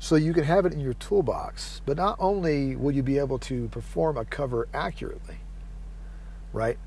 so 0.00 0.16
you 0.16 0.32
can 0.32 0.44
have 0.44 0.64
it 0.64 0.72
in 0.72 0.80
your 0.80 0.94
toolbox, 0.94 1.80
but 1.84 1.96
not 1.96 2.16
only 2.20 2.76
will 2.76 2.92
you 2.92 3.02
be 3.02 3.18
able 3.18 3.38
to 3.40 3.68
perform 3.68 4.16
a 4.16 4.24
cover 4.24 4.68
accurately, 4.72 5.38
right? 6.52 6.78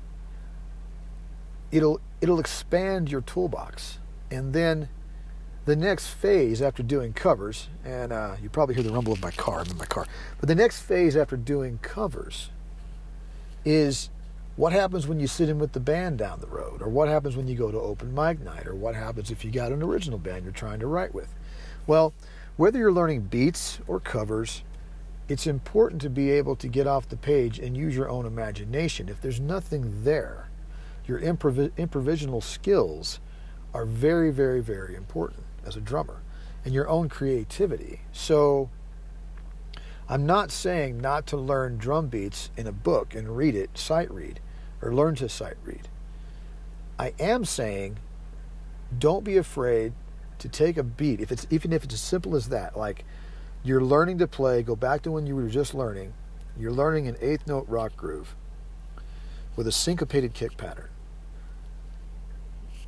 It'll 1.70 2.00
it'll 2.20 2.40
expand 2.40 3.10
your 3.10 3.20
toolbox, 3.20 3.98
and 4.30 4.52
then 4.52 4.88
the 5.64 5.76
next 5.76 6.08
phase 6.08 6.62
after 6.62 6.82
doing 6.82 7.12
covers, 7.12 7.68
and 7.84 8.12
uh, 8.12 8.36
you 8.42 8.48
probably 8.48 8.74
hear 8.74 8.84
the 8.84 8.92
rumble 8.92 9.12
of 9.12 9.22
my 9.22 9.30
car. 9.30 9.60
I'm 9.60 9.70
in 9.70 9.76
my 9.78 9.86
car, 9.86 10.06
but 10.38 10.48
the 10.48 10.54
next 10.54 10.80
phase 10.80 11.16
after 11.16 11.36
doing 11.36 11.78
covers 11.82 12.50
is 13.64 14.10
what 14.56 14.72
happens 14.72 15.06
when 15.06 15.18
you 15.18 15.26
sit 15.26 15.48
in 15.48 15.58
with 15.58 15.72
the 15.72 15.80
band 15.80 16.18
down 16.18 16.40
the 16.40 16.46
road, 16.46 16.82
or 16.82 16.88
what 16.88 17.08
happens 17.08 17.36
when 17.36 17.48
you 17.48 17.54
go 17.54 17.70
to 17.70 17.78
open 17.78 18.14
mic 18.14 18.40
night, 18.40 18.66
or 18.66 18.74
what 18.74 18.94
happens 18.94 19.30
if 19.30 19.44
you 19.44 19.50
got 19.50 19.72
an 19.72 19.82
original 19.82 20.18
band 20.18 20.44
you're 20.44 20.52
trying 20.52 20.80
to 20.80 20.86
write 20.86 21.14
with. 21.14 21.34
Well 21.86 22.12
whether 22.56 22.78
you're 22.78 22.92
learning 22.92 23.22
beats 23.22 23.78
or 23.86 23.98
covers, 23.98 24.62
it's 25.26 25.46
important 25.46 26.02
to 26.02 26.10
be 26.10 26.30
able 26.30 26.54
to 26.56 26.68
get 26.68 26.86
off 26.86 27.08
the 27.08 27.16
page 27.16 27.58
and 27.58 27.76
use 27.76 27.96
your 27.96 28.10
own 28.10 28.26
imagination. 28.26 29.08
If 29.08 29.22
there's 29.22 29.40
nothing 29.40 30.04
there, 30.04 30.48
your 31.06 31.18
improv- 31.20 31.70
improvisational 31.72 32.42
skills 32.42 33.20
are 33.72 33.86
very, 33.86 34.30
very, 34.30 34.60
very 34.60 34.94
important 34.94 35.44
as 35.64 35.76
a 35.76 35.80
drummer 35.80 36.20
and 36.64 36.74
your 36.74 36.88
own 36.88 37.08
creativity. 37.08 38.02
So, 38.12 38.68
I'm 40.08 40.26
not 40.26 40.50
saying 40.50 41.00
not 41.00 41.26
to 41.28 41.36
learn 41.36 41.78
drum 41.78 42.08
beats 42.08 42.50
in 42.56 42.66
a 42.66 42.72
book 42.72 43.14
and 43.14 43.36
read 43.36 43.54
it, 43.54 43.78
sight 43.78 44.10
read, 44.10 44.40
or 44.80 44.94
learn 44.94 45.14
to 45.16 45.28
sight 45.28 45.56
read. 45.64 45.88
I 46.98 47.14
am 47.18 47.44
saying 47.44 47.98
don't 48.98 49.24
be 49.24 49.36
afraid 49.36 49.92
to 50.38 50.48
take 50.48 50.76
a 50.76 50.82
beat, 50.82 51.20
if 51.20 51.30
it's 51.30 51.46
even 51.50 51.72
if 51.72 51.84
it's 51.84 51.94
as 51.94 52.00
simple 52.00 52.34
as 52.34 52.48
that, 52.48 52.76
like 52.76 53.04
you're 53.62 53.80
learning 53.80 54.18
to 54.18 54.26
play, 54.26 54.62
go 54.62 54.74
back 54.74 55.02
to 55.02 55.10
when 55.10 55.26
you 55.26 55.36
were 55.36 55.48
just 55.48 55.72
learning, 55.72 56.12
you're 56.58 56.72
learning 56.72 57.06
an 57.06 57.16
eighth 57.20 57.46
note 57.46 57.66
rock 57.68 57.96
groove 57.96 58.34
with 59.54 59.66
a 59.66 59.72
syncopated 59.72 60.34
kick 60.34 60.56
pattern. 60.56 60.88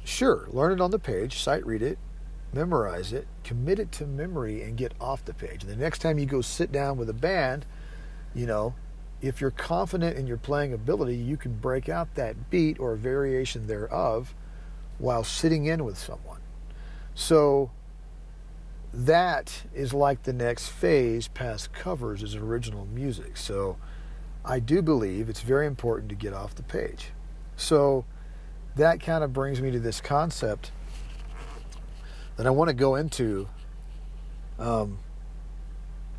Sure, 0.03 0.49
learn 0.51 0.73
it 0.73 0.81
on 0.81 0.91
the 0.91 0.99
page, 0.99 1.39
sight 1.39 1.65
read 1.65 1.81
it, 1.81 1.99
memorize 2.55 3.13
it, 3.13 3.27
commit 3.43 3.79
it 3.79 3.93
to 3.93 4.07
memory, 4.07 4.63
and 4.63 4.77
get 4.77 4.93
off 5.01 5.25
the 5.25 5.35
page. 5.35 5.63
And 5.63 5.73
the 5.73 5.77
next 5.77 5.99
time 6.01 6.19
you 6.19 6.27
go 6.27 6.41
sit 6.41 6.73
down 6.73 6.97
with 6.97 7.09
a 7.09 7.15
band, 7.15 7.67
you 8.35 8.47
know, 8.47 8.75
if 9.21 9.41
you're 9.41 9.51
confident 9.51 10.17
in 10.17 10.27
your 10.27 10.37
playing 10.37 10.73
ability, 10.73 11.17
you 11.17 11.37
can 11.37 11.55
break 11.55 11.89
out 11.89 12.15
that 12.15 12.51
beat 12.51 12.79
or 12.79 12.93
a 12.93 12.99
variation 12.99 13.67
thereof 13.67 14.35
while 14.99 15.25
sitting 15.25 15.67
in 15.67 15.85
with 15.85 15.99
someone. 15.99 16.41
So 17.15 17.71
that 18.93 19.63
is 19.75 19.93
like 19.93 20.23
the 20.23 20.33
next 20.33 20.69
phase 20.69 21.29
past 21.29 21.73
covers 21.73 22.23
is 22.23 22.35
original 22.35 22.87
music. 22.87 23.37
So 23.37 23.77
I 24.45 24.61
do 24.61 24.83
believe 24.83 25.29
it's 25.29 25.41
very 25.41 25.67
important 25.67 26.11
to 26.11 26.15
get 26.15 26.33
off 26.33 26.55
the 26.55 26.63
page. 26.63 27.09
So 27.57 28.05
that 28.77 29.01
kind 29.01 29.25
of 29.25 29.33
brings 29.33 29.61
me 29.61 29.71
to 29.71 29.81
this 29.81 30.01
concept 30.01 30.71
that 32.37 32.47
I 32.47 32.51
want 32.51 32.69
to 32.69 32.75
go 32.75 32.97
into. 32.97 33.49
Um, 34.59 34.99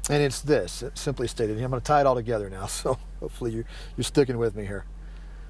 and 0.10 0.22
it's 0.22 0.42
this, 0.42 0.84
simply 0.94 1.28
stated. 1.28 1.58
I'm 1.62 1.70
going 1.70 1.82
to 1.82 1.86
tie 1.86 2.02
it 2.02 2.06
all 2.06 2.16
together 2.16 2.50
now, 2.50 2.66
so 2.68 2.98
hopefully 3.20 3.52
you're, 3.52 3.66
you're 3.98 4.04
sticking 4.04 4.38
with 4.38 4.56
me 4.56 4.66
here. 4.66 4.86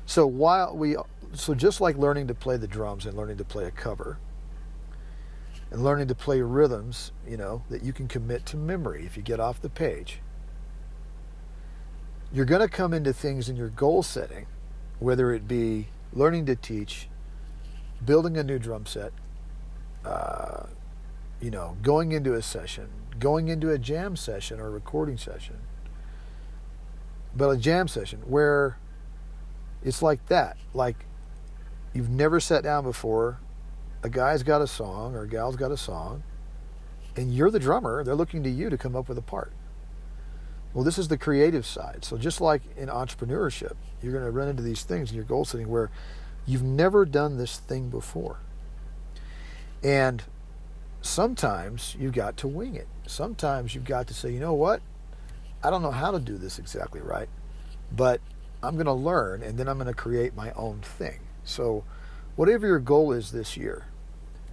So 0.06 0.28
while 0.28 0.76
we, 0.76 0.96
so 1.34 1.56
just 1.56 1.82
like 1.82 1.98
learning 1.98 2.28
to 2.28 2.34
play 2.34 2.58
the 2.58 2.68
drums 2.68 3.06
and 3.06 3.18
learning 3.18 3.38
to 3.38 3.44
play 3.44 3.66
a 3.66 3.72
cover, 3.72 4.18
and 5.72 5.84
learning 5.84 6.08
to 6.08 6.16
play 6.16 6.42
rhythms, 6.42 7.12
you 7.28 7.38
know, 7.38 7.64
that 7.70 7.84
you 7.84 7.92
can 7.92 8.08
commit 8.08 8.46
to 8.46 8.58
memory 8.58 9.06
if 9.06 9.18
you 9.18 9.24
get 9.24 9.40
off 9.40 9.62
the 9.62 9.70
page. 9.70 10.20
You're 12.32 12.46
going 12.46 12.62
to 12.62 12.68
come 12.68 12.94
into 12.94 13.14
things 13.14 13.50
in 13.50 13.56
your 13.56 13.70
goal 13.70 14.04
setting, 14.04 14.46
whether 15.00 15.34
it 15.34 15.48
be 15.48 15.88
learning 16.14 16.46
to 16.48 16.56
teach, 16.56 17.08
building 18.06 18.38
a 18.38 18.44
new 18.44 18.60
drum 18.60 18.86
set, 18.86 19.12
uh, 20.06 20.45
you 21.42 21.52
know, 21.52 21.78
going 21.82 22.12
into 22.12 22.34
a 22.34 22.42
session, 22.42 22.90
going 23.20 23.48
into 23.48 23.72
a 23.72 23.78
jam 23.78 24.16
session 24.16 24.60
or 24.60 24.68
a 24.68 24.72
recording 24.72 25.18
session, 25.18 25.58
but 27.36 27.50
a 27.50 27.58
jam 27.58 27.88
session 27.88 28.22
where 28.26 28.78
it's 29.84 30.02
like 30.02 30.26
that. 30.28 30.58
Like 30.74 31.06
you've 31.94 32.10
never 32.10 32.40
sat 32.40 32.64
down 32.64 32.84
before 32.84 33.40
a 34.04 34.10
guy's 34.10 34.44
got 34.44 34.62
a 34.62 34.68
song 34.68 35.16
or 35.16 35.24
a 35.24 35.28
gal's 35.28 35.56
got 35.56 35.72
a 35.72 35.78
song, 35.78 36.24
and 37.16 37.34
you're 37.34 37.50
the 37.50 37.60
drummer, 37.60 38.04
they're 38.04 38.16
looking 38.16 38.44
to 38.44 38.50
you 38.50 38.70
to 38.70 38.78
come 38.78 38.96
up 38.96 39.10
with 39.10 39.18
a 39.18 39.24
part. 39.24 39.52
Well, 40.76 40.84
this 40.84 40.98
is 40.98 41.08
the 41.08 41.18
creative 41.18 41.66
side. 41.66 42.04
So, 42.04 42.18
just 42.18 42.42
like 42.42 42.62
in 42.76 42.90
entrepreneurship, 42.90 43.76
you're 44.04 44.12
going 44.12 44.26
to 44.26 44.32
run 44.32 44.50
into 44.50 44.62
these 44.62 44.84
things 44.84 45.10
in 45.10 45.16
your 45.16 45.24
goal 45.24 45.46
setting 45.46 45.70
where 45.70 45.90
you've 46.46 46.64
never 46.64 47.06
done 47.06 47.38
this 47.38 47.58
thing 47.58 47.90
before. 47.90 48.40
And 49.82 50.22
sometimes 51.06 51.96
you've 52.00 52.14
got 52.14 52.36
to 52.38 52.48
wing 52.48 52.76
it. 52.76 52.88
Sometimes 53.06 53.76
you've 53.76 53.86
got 53.86 54.08
to 54.08 54.14
say, 54.14 54.32
you 54.32 54.40
know 54.40 54.54
what? 54.54 54.82
I 55.64 55.70
don't 55.70 55.82
know 55.82 55.92
how 55.92 56.12
to 56.12 56.20
do 56.20 56.38
this 56.38 56.60
exactly 56.60 57.02
right, 57.02 57.30
but 57.92 58.22
I'm 58.64 58.76
going 58.76 58.88
to 58.88 58.94
learn 58.94 59.44
and 59.44 59.58
then 59.58 59.68
I'm 59.68 59.78
going 59.78 59.88
to 59.88 59.94
create 59.94 60.36
my 60.36 60.52
own 60.54 60.80
thing. 60.82 61.20
So, 61.44 61.84
whatever 62.36 62.66
your 62.66 62.80
goal 62.80 63.12
is 63.12 63.32
this 63.32 63.56
year, 63.56 63.86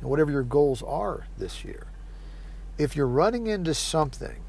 and 0.01 0.11
whatever 0.11 0.31
your 0.31 0.43
goals 0.43 0.83
are 0.83 1.27
this 1.39 1.65
year, 1.65 1.87
if 2.77 2.95
you're 2.97 3.07
running 3.07 3.47
into 3.47 3.73
something, 3.73 4.43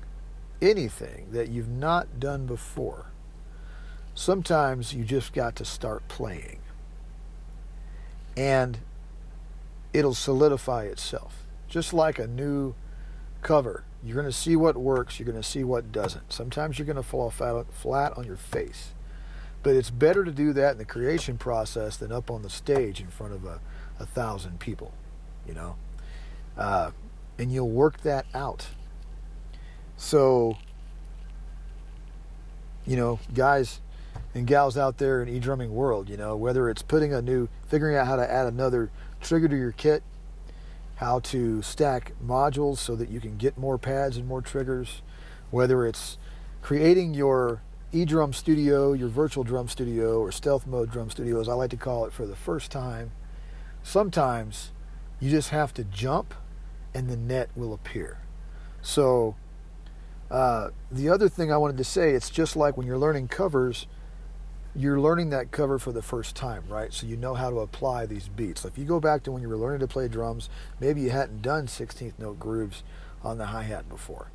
anything 0.62 1.28
that 1.32 1.50
you've 1.50 1.70
not 1.70 2.20
done 2.20 2.46
before, 2.46 3.08
sometimes 4.14 4.94
you 4.94 5.06
just 5.06 5.34
got 5.34 5.56
to 5.56 5.66
start 5.66 6.08
playing. 6.10 6.60
And 8.36 8.80
it'll 9.94 10.14
solidify 10.14 10.84
itself. 10.86 11.43
Just 11.74 11.92
like 11.92 12.20
a 12.20 12.28
new 12.28 12.76
cover. 13.42 13.84
You're 14.04 14.14
going 14.14 14.28
to 14.28 14.32
see 14.32 14.56
what 14.56 14.78
works, 14.78 15.18
you're 15.18 15.26
going 15.26 15.42
to 15.42 15.50
see 15.50 15.64
what 15.64 15.92
doesn't. 15.92 16.32
Sometimes 16.32 16.78
you're 16.78 16.86
going 16.86 16.98
to 16.98 17.02
fall 17.02 17.32
flat 17.32 18.16
on 18.16 18.26
your 18.26 18.36
face. 18.36 18.92
But 19.64 19.76
it's 19.76 19.90
better 19.90 20.24
to 20.24 20.32
do 20.32 20.54
that 20.54 20.74
in 20.74 20.78
the 20.78 20.86
creation 20.86 21.40
process 21.40 21.98
than 21.98 22.12
up 22.12 22.30
on 22.30 22.44
the 22.44 22.50
stage 22.52 23.02
in 23.02 23.08
front 23.08 23.34
of 23.34 23.44
a, 23.44 23.60
a 24.00 24.06
thousand 24.06 24.60
people, 24.60 24.94
you 25.48 25.56
know? 25.56 25.76
Uh, 26.56 26.92
and 27.40 27.52
you'll 27.52 27.72
work 27.72 28.02
that 28.02 28.28
out. 28.36 28.68
So, 29.98 30.60
you 32.86 32.96
know, 32.96 33.20
guys 33.34 33.82
and 34.36 34.46
gals 34.46 34.78
out 34.78 35.00
there 35.00 35.24
in 35.24 35.28
e-drumming 35.28 35.74
world, 35.74 36.08
you 36.08 36.18
know, 36.18 36.36
whether 36.36 36.70
it's 36.70 36.84
putting 36.84 37.16
a 37.16 37.22
new, 37.24 37.50
figuring 37.68 37.96
out 37.96 38.06
how 38.06 38.18
to 38.18 38.32
add 38.32 38.46
another 38.46 38.92
trigger 39.22 39.48
to 39.48 39.58
your 39.58 39.72
kit, 39.72 40.04
how 40.96 41.20
to 41.20 41.62
stack 41.62 42.14
modules 42.24 42.78
so 42.78 42.96
that 42.96 43.10
you 43.10 43.20
can 43.20 43.38
get 43.38 43.58
more 43.58 43.78
pads 43.78 44.18
and 44.18 44.28
more 44.28 44.42
triggers, 44.42 45.02
whether 45.52 45.86
it's 45.86 46.18
creating 46.62 47.14
your 47.14 47.62
e-drum 47.92 48.34
studio, 48.34 48.94
your 48.94 49.10
virtual 49.10 49.44
drum 49.44 49.68
studio, 49.68 50.20
or 50.20 50.32
stealth 50.32 50.66
mode 50.66 50.92
drum 50.92 51.10
studio, 51.10 51.40
as 51.40 51.48
I 51.48 51.54
like 51.54 51.70
to 51.72 51.78
call 51.78 52.06
it, 52.06 52.14
for 52.14 52.26
the 52.26 52.36
first 52.36 52.72
time. 52.72 53.12
Sometimes 53.84 54.72
you 55.20 55.30
just 55.30 55.50
have 55.50 55.74
to 55.76 55.84
jump 55.84 56.34
and 56.94 57.10
the 57.10 57.18
net 57.18 57.50
will 57.56 57.74
appear. 57.74 58.20
So, 58.82 59.36
uh, 60.32 60.70
the 60.92 61.10
other 61.10 61.30
thing 61.30 61.52
I 61.52 61.58
wanted 61.58 61.78
to 61.78 61.84
say, 61.84 62.12
it's 62.12 62.30
just 62.30 62.56
like 62.56 62.78
when 62.78 62.88
you're 62.88 62.98
learning 62.98 63.28
covers, 63.28 63.88
you're 64.76 65.00
learning 65.00 65.30
that 65.30 65.52
cover 65.52 65.78
for 65.78 65.92
the 65.92 66.02
first 66.02 66.36
time, 66.36 66.64
right? 66.68 66.92
So 66.92 67.06
you 67.06 67.16
know 67.16 67.36
how 67.36 67.50
to 67.50 67.60
apply 67.60 68.06
these 68.06 68.28
beats. 68.28 68.62
So 68.62 68.68
if 68.68 68.78
you 68.78 68.86
go 68.86 69.00
back 69.00 69.24
to 69.24 69.32
when 69.32 69.42
you 69.42 69.50
were 69.50 69.58
learning 69.58 69.82
to 69.82 69.88
play 69.88 70.08
drums, 70.08 70.50
maybe 70.80 71.02
you 71.02 71.12
hadn't 71.12 71.42
done 71.42 71.68
16th 71.68 72.14
note 72.18 72.40
grooves 72.40 72.84
on 73.24 73.38
the 73.38 73.48
hi 73.48 73.64
hat 73.64 73.88
before. 73.88 74.32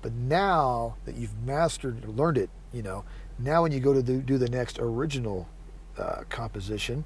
But 0.00 0.12
now 0.12 0.96
that 1.04 1.16
you've 1.16 1.38
mastered, 1.44 2.04
learned 2.08 2.38
it, 2.38 2.50
you 2.72 2.82
know, 2.82 3.04
now 3.38 3.62
when 3.62 3.72
you 3.72 3.80
go 3.80 3.92
to 3.92 4.02
do, 4.02 4.20
do 4.22 4.38
the 4.38 4.48
next 4.48 4.78
original 4.78 5.48
uh, 5.98 6.22
composition 6.28 7.04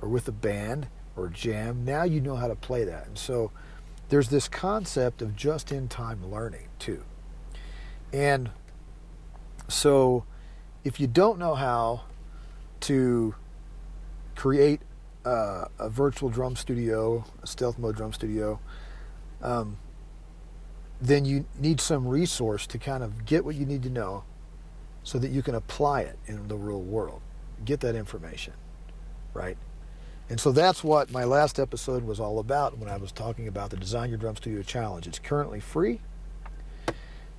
or 0.00 0.08
with 0.08 0.28
a 0.28 0.32
band 0.32 0.86
or 1.16 1.28
jam, 1.28 1.84
now 1.84 2.04
you 2.04 2.20
know 2.20 2.36
how 2.36 2.48
to 2.48 2.54
play 2.54 2.84
that. 2.84 3.08
And 3.08 3.18
so 3.18 3.50
there's 4.08 4.28
this 4.28 4.48
concept 4.48 5.20
of 5.20 5.34
just 5.34 5.72
in 5.72 5.88
time 5.88 6.30
learning 6.30 6.68
too. 6.78 7.02
And 8.12 8.50
so 9.68 10.24
if 10.84 11.00
you 11.00 11.06
don't 11.06 11.38
know 11.38 11.54
how 11.54 12.02
to 12.82 13.34
create 14.36 14.80
uh, 15.24 15.66
a 15.78 15.88
virtual 15.88 16.28
drum 16.28 16.56
studio, 16.56 17.24
a 17.42 17.46
stealth 17.46 17.78
mode 17.78 17.96
drum 17.96 18.12
studio, 18.12 18.58
um, 19.42 19.78
then 21.00 21.24
you 21.24 21.46
need 21.58 21.80
some 21.80 22.06
resource 22.06 22.66
to 22.66 22.78
kind 22.78 23.02
of 23.02 23.24
get 23.24 23.44
what 23.44 23.54
you 23.54 23.66
need 23.66 23.82
to 23.82 23.90
know 23.90 24.24
so 25.02 25.18
that 25.18 25.30
you 25.30 25.42
can 25.42 25.54
apply 25.54 26.02
it 26.02 26.18
in 26.26 26.48
the 26.48 26.56
real 26.56 26.80
world. 26.80 27.20
Get 27.64 27.80
that 27.80 27.94
information, 27.94 28.52
right? 29.34 29.56
And 30.28 30.38
so 30.38 30.52
that's 30.52 30.84
what 30.84 31.10
my 31.10 31.24
last 31.24 31.58
episode 31.58 32.04
was 32.04 32.20
all 32.20 32.38
about 32.38 32.78
when 32.78 32.88
I 32.88 32.96
was 32.96 33.10
talking 33.10 33.48
about 33.48 33.70
the 33.70 33.76
Design 33.76 34.10
Your 34.10 34.18
Drum 34.18 34.36
Studio 34.36 34.62
Challenge. 34.62 35.06
It's 35.06 35.18
currently 35.18 35.58
free 35.58 36.00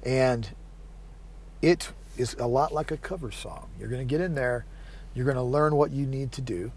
and 0.03 0.49
it 1.61 1.91
is 2.17 2.35
a 2.39 2.47
lot 2.47 2.73
like 2.73 2.91
a 2.91 2.97
cover 2.97 3.31
song. 3.31 3.69
You're 3.79 3.89
going 3.89 4.05
to 4.05 4.09
get 4.09 4.21
in 4.21 4.35
there 4.35 4.65
you're 5.13 5.25
going 5.25 5.37
to 5.37 5.43
learn 5.43 5.75
what 5.75 5.91
you 5.91 6.05
need 6.05 6.31
to 6.33 6.41
do, 6.41 6.71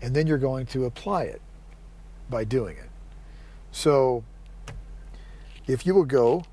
and 0.00 0.14
then 0.14 0.26
you're 0.26 0.38
going 0.38 0.66
to 0.66 0.84
apply 0.84 1.24
it 1.24 1.42
by 2.30 2.44
doing 2.44 2.76
it. 2.76 2.88
So, 3.72 4.24
if 5.66 5.84
you 5.86 5.94
will 5.94 6.04
go 6.04 6.44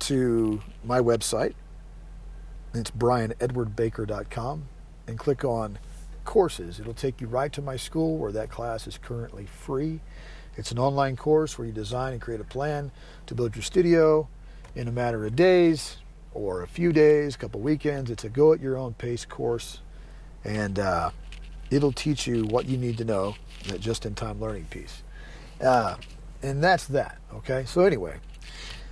to 0.00 0.62
my 0.84 1.00
website, 1.00 1.54
it's 2.74 2.90
brianedwardbaker.com, 2.90 4.68
and 5.06 5.18
click 5.18 5.44
on 5.44 5.78
courses. 6.24 6.78
It'll 6.78 6.94
take 6.94 7.20
you 7.20 7.26
right 7.26 7.52
to 7.52 7.62
my 7.62 7.76
school 7.76 8.16
where 8.16 8.32
that 8.32 8.50
class 8.50 8.86
is 8.86 8.98
currently 8.98 9.46
free. 9.46 10.00
It's 10.56 10.70
an 10.70 10.78
online 10.78 11.16
course 11.16 11.58
where 11.58 11.66
you 11.66 11.72
design 11.72 12.12
and 12.12 12.22
create 12.22 12.40
a 12.40 12.44
plan 12.44 12.92
to 13.26 13.34
build 13.34 13.56
your 13.56 13.62
studio 13.62 14.28
in 14.74 14.86
a 14.86 14.92
matter 14.92 15.24
of 15.26 15.34
days 15.34 15.96
or 16.34 16.62
a 16.62 16.66
few 16.66 16.92
days, 16.92 17.34
a 17.34 17.38
couple 17.38 17.60
weekends. 17.60 18.10
It's 18.10 18.24
a 18.24 18.28
go 18.28 18.52
at 18.52 18.60
your 18.60 18.76
own 18.76 18.94
pace 18.94 19.24
course, 19.24 19.80
and 20.44 20.78
uh, 20.78 21.10
it'll 21.70 21.92
teach 21.92 22.26
you 22.26 22.44
what 22.44 22.66
you 22.66 22.76
need 22.76 22.98
to 22.98 23.04
know, 23.04 23.34
that 23.68 23.80
just 23.80 24.06
in 24.06 24.14
time 24.14 24.40
learning 24.40 24.66
piece. 24.66 25.02
Uh, 25.60 25.96
and 26.42 26.62
that's 26.62 26.86
that, 26.86 27.18
okay? 27.34 27.64
So, 27.66 27.82
anyway, 27.82 28.16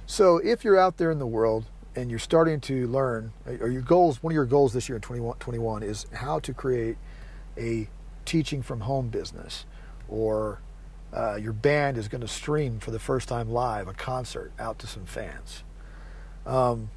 so 0.07 0.39
if 0.39 0.65
you're 0.65 0.79
out 0.79 0.97
there 0.97 1.11
in 1.11 1.19
the 1.19 1.27
world 1.27 1.67
and 1.97 2.11
you're 2.11 2.19
starting 2.19 2.61
to 2.61 2.87
learn, 2.87 3.33
or 3.47 3.69
your 3.69 3.83
goals, 3.83 4.23
one 4.23 4.33
of 4.33 4.35
your 4.35 4.45
goals 4.45 4.73
this 4.73 4.89
year 4.89 4.97
in 4.97 5.03
2021 5.03 5.83
is 5.83 6.07
how 6.13 6.39
to 6.41 6.55
create 6.55 6.97
a 7.57 7.89
teaching 8.25 8.63
from 8.63 8.81
home 8.81 9.09
business, 9.09 9.67
or 10.09 10.61
uh, 11.13 11.35
your 11.35 11.53
band 11.53 11.99
is 11.99 12.07
going 12.09 12.21
to 12.21 12.29
stream 12.29 12.79
for 12.79 12.93
the 12.93 12.99
first 12.99 13.29
time 13.29 13.51
live 13.51 13.89
a 13.89 13.93
concert 13.93 14.53
out 14.59 14.79
to 14.79 14.87
some 14.87 15.05
fans. 15.05 15.65
Um, 16.47 16.91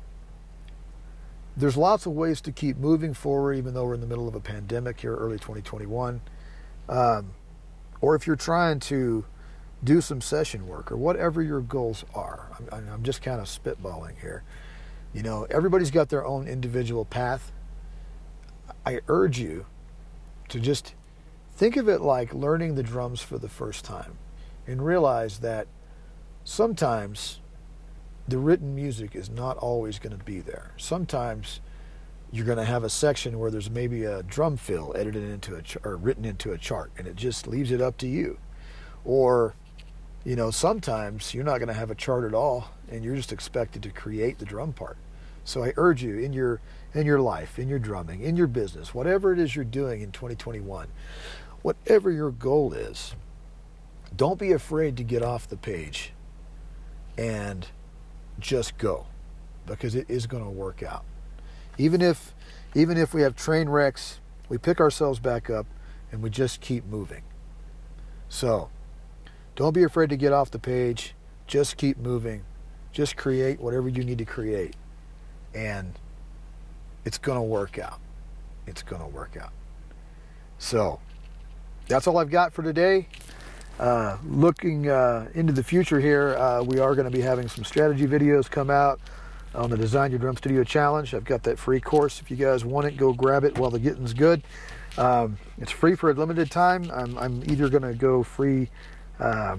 there's 1.55 1.77
lots 1.77 2.05
of 2.05 2.13
ways 2.13 2.41
to 2.41 2.51
keep 2.51 2.77
moving 2.77 3.13
forward, 3.13 3.53
even 3.53 3.73
though 3.73 3.85
we're 3.85 3.93
in 3.93 4.01
the 4.01 4.07
middle 4.07 4.27
of 4.27 4.35
a 4.35 4.39
pandemic 4.39 4.99
here, 4.99 5.15
early 5.15 5.37
2021. 5.37 6.21
Um, 6.89 7.31
or 8.01 8.15
if 8.15 8.25
you're 8.25 8.35
trying 8.35 8.79
to 8.81 9.25
do 9.83 10.01
some 10.01 10.21
session 10.21 10.67
work 10.67 10.91
or 10.91 10.97
whatever 10.97 11.41
your 11.41 11.61
goals 11.61 12.05
are, 12.15 12.49
I'm, 12.71 12.89
I'm 12.89 13.03
just 13.03 13.21
kind 13.21 13.39
of 13.39 13.47
spitballing 13.47 14.19
here. 14.19 14.43
You 15.13 15.21
know, 15.21 15.45
everybody's 15.49 15.91
got 15.91 16.09
their 16.09 16.25
own 16.25 16.47
individual 16.47 17.05
path. 17.05 17.51
I 18.85 19.01
urge 19.07 19.39
you 19.39 19.65
to 20.49 20.59
just 20.59 20.95
think 21.55 21.77
of 21.77 21.87
it 21.87 22.01
like 22.01 22.33
learning 22.33 22.75
the 22.75 22.83
drums 22.83 23.21
for 23.21 23.37
the 23.37 23.47
first 23.47 23.85
time 23.85 24.17
and 24.65 24.83
realize 24.83 25.39
that 25.39 25.67
sometimes 26.43 27.39
the 28.27 28.37
written 28.37 28.73
music 28.73 29.15
is 29.15 29.29
not 29.29 29.57
always 29.57 29.99
going 29.99 30.17
to 30.17 30.23
be 30.23 30.39
there. 30.39 30.71
Sometimes 30.77 31.59
you're 32.31 32.45
going 32.45 32.57
to 32.57 32.65
have 32.65 32.83
a 32.83 32.89
section 32.89 33.37
where 33.37 33.51
there's 33.51 33.69
maybe 33.69 34.05
a 34.05 34.23
drum 34.23 34.57
fill 34.57 34.93
edited 34.97 35.23
into 35.23 35.55
a 35.55 35.61
ch- 35.61 35.77
or 35.83 35.97
written 35.97 36.25
into 36.25 36.51
a 36.51 36.57
chart, 36.57 36.91
and 36.97 37.07
it 37.07 37.15
just 37.15 37.47
leaves 37.47 37.71
it 37.71 37.81
up 37.81 37.97
to 37.97 38.07
you. 38.07 38.37
Or, 39.05 39.55
you 40.23 40.35
know, 40.35 40.49
sometimes 40.49 41.33
you're 41.33 41.43
not 41.43 41.57
going 41.57 41.67
to 41.67 41.73
have 41.73 41.91
a 41.91 41.95
chart 41.95 42.23
at 42.23 42.33
all, 42.33 42.69
and 42.89 43.03
you're 43.03 43.15
just 43.15 43.33
expected 43.33 43.83
to 43.83 43.89
create 43.89 44.39
the 44.39 44.45
drum 44.45 44.73
part. 44.73 44.97
So 45.43 45.63
I 45.63 45.73
urge 45.75 46.01
you 46.01 46.19
in 46.19 46.31
your 46.33 46.61
in 46.93 47.05
your 47.05 47.19
life, 47.19 47.57
in 47.57 47.67
your 47.67 47.79
drumming, 47.79 48.21
in 48.21 48.37
your 48.37 48.47
business, 48.47 48.93
whatever 48.93 49.33
it 49.33 49.39
is 49.39 49.55
you're 49.55 49.65
doing 49.65 50.01
in 50.01 50.11
2021, 50.11 50.87
whatever 51.63 52.11
your 52.11 52.29
goal 52.29 52.71
is, 52.71 53.15
don't 54.15 54.37
be 54.37 54.51
afraid 54.51 54.95
to 54.97 55.03
get 55.03 55.23
off 55.23 55.47
the 55.47 55.57
page 55.57 56.13
and 57.17 57.67
just 58.39 58.77
go 58.77 59.05
because 59.65 59.95
it 59.95 60.09
is 60.09 60.27
going 60.27 60.43
to 60.43 60.49
work 60.49 60.83
out. 60.83 61.03
Even 61.77 62.01
if 62.01 62.33
even 62.75 62.97
if 62.97 63.13
we 63.13 63.21
have 63.21 63.35
train 63.35 63.69
wrecks, 63.69 64.19
we 64.49 64.57
pick 64.57 64.79
ourselves 64.79 65.19
back 65.19 65.49
up 65.49 65.65
and 66.11 66.21
we 66.21 66.29
just 66.29 66.61
keep 66.61 66.85
moving. 66.85 67.23
So, 68.29 68.69
don't 69.55 69.73
be 69.73 69.83
afraid 69.83 70.09
to 70.09 70.17
get 70.17 70.33
off 70.33 70.49
the 70.49 70.59
page. 70.59 71.13
Just 71.45 71.77
keep 71.77 71.97
moving. 71.97 72.43
Just 72.91 73.15
create 73.15 73.59
whatever 73.59 73.89
you 73.89 74.03
need 74.03 74.17
to 74.17 74.25
create. 74.25 74.75
And 75.53 75.93
it's 77.05 77.19
going 77.19 77.37
to 77.37 77.43
work 77.43 77.77
out. 77.77 77.99
It's 78.65 78.81
going 78.81 79.01
to 79.01 79.07
work 79.07 79.37
out. 79.39 79.51
So, 80.57 80.99
that's 81.87 82.07
all 82.07 82.17
I've 82.17 82.31
got 82.31 82.53
for 82.53 82.63
today. 82.63 83.07
Uh, 83.79 84.17
looking 84.25 84.87
uh, 84.87 85.27
into 85.33 85.51
the 85.51 85.63
future 85.63 85.99
here, 85.99 86.35
uh, 86.37 86.61
we 86.61 86.79
are 86.79 86.93
going 86.95 87.09
to 87.09 87.15
be 87.15 87.21
having 87.21 87.47
some 87.47 87.63
strategy 87.63 88.05
videos 88.05 88.49
come 88.49 88.69
out 88.69 88.99
on 89.55 89.69
the 89.69 89.77
Design 89.77 90.11
Your 90.11 90.19
Drum 90.19 90.37
Studio 90.37 90.63
Challenge. 90.63 91.13
I've 91.13 91.25
got 91.25 91.43
that 91.43 91.57
free 91.57 91.79
course. 91.79 92.21
If 92.21 92.29
you 92.29 92.37
guys 92.37 92.63
want 92.63 92.87
it, 92.87 92.97
go 92.97 93.13
grab 93.13 93.43
it 93.43 93.57
while 93.57 93.71
the 93.71 93.79
getting's 93.79 94.13
good. 94.13 94.43
Um, 94.97 95.37
it's 95.57 95.71
free 95.71 95.95
for 95.95 96.11
a 96.11 96.13
limited 96.13 96.51
time. 96.51 96.91
I'm, 96.91 97.17
I'm 97.17 97.43
either 97.49 97.67
going 97.67 97.83
to 97.83 97.95
go 97.95 98.21
free, 98.21 98.69
uh, 99.19 99.57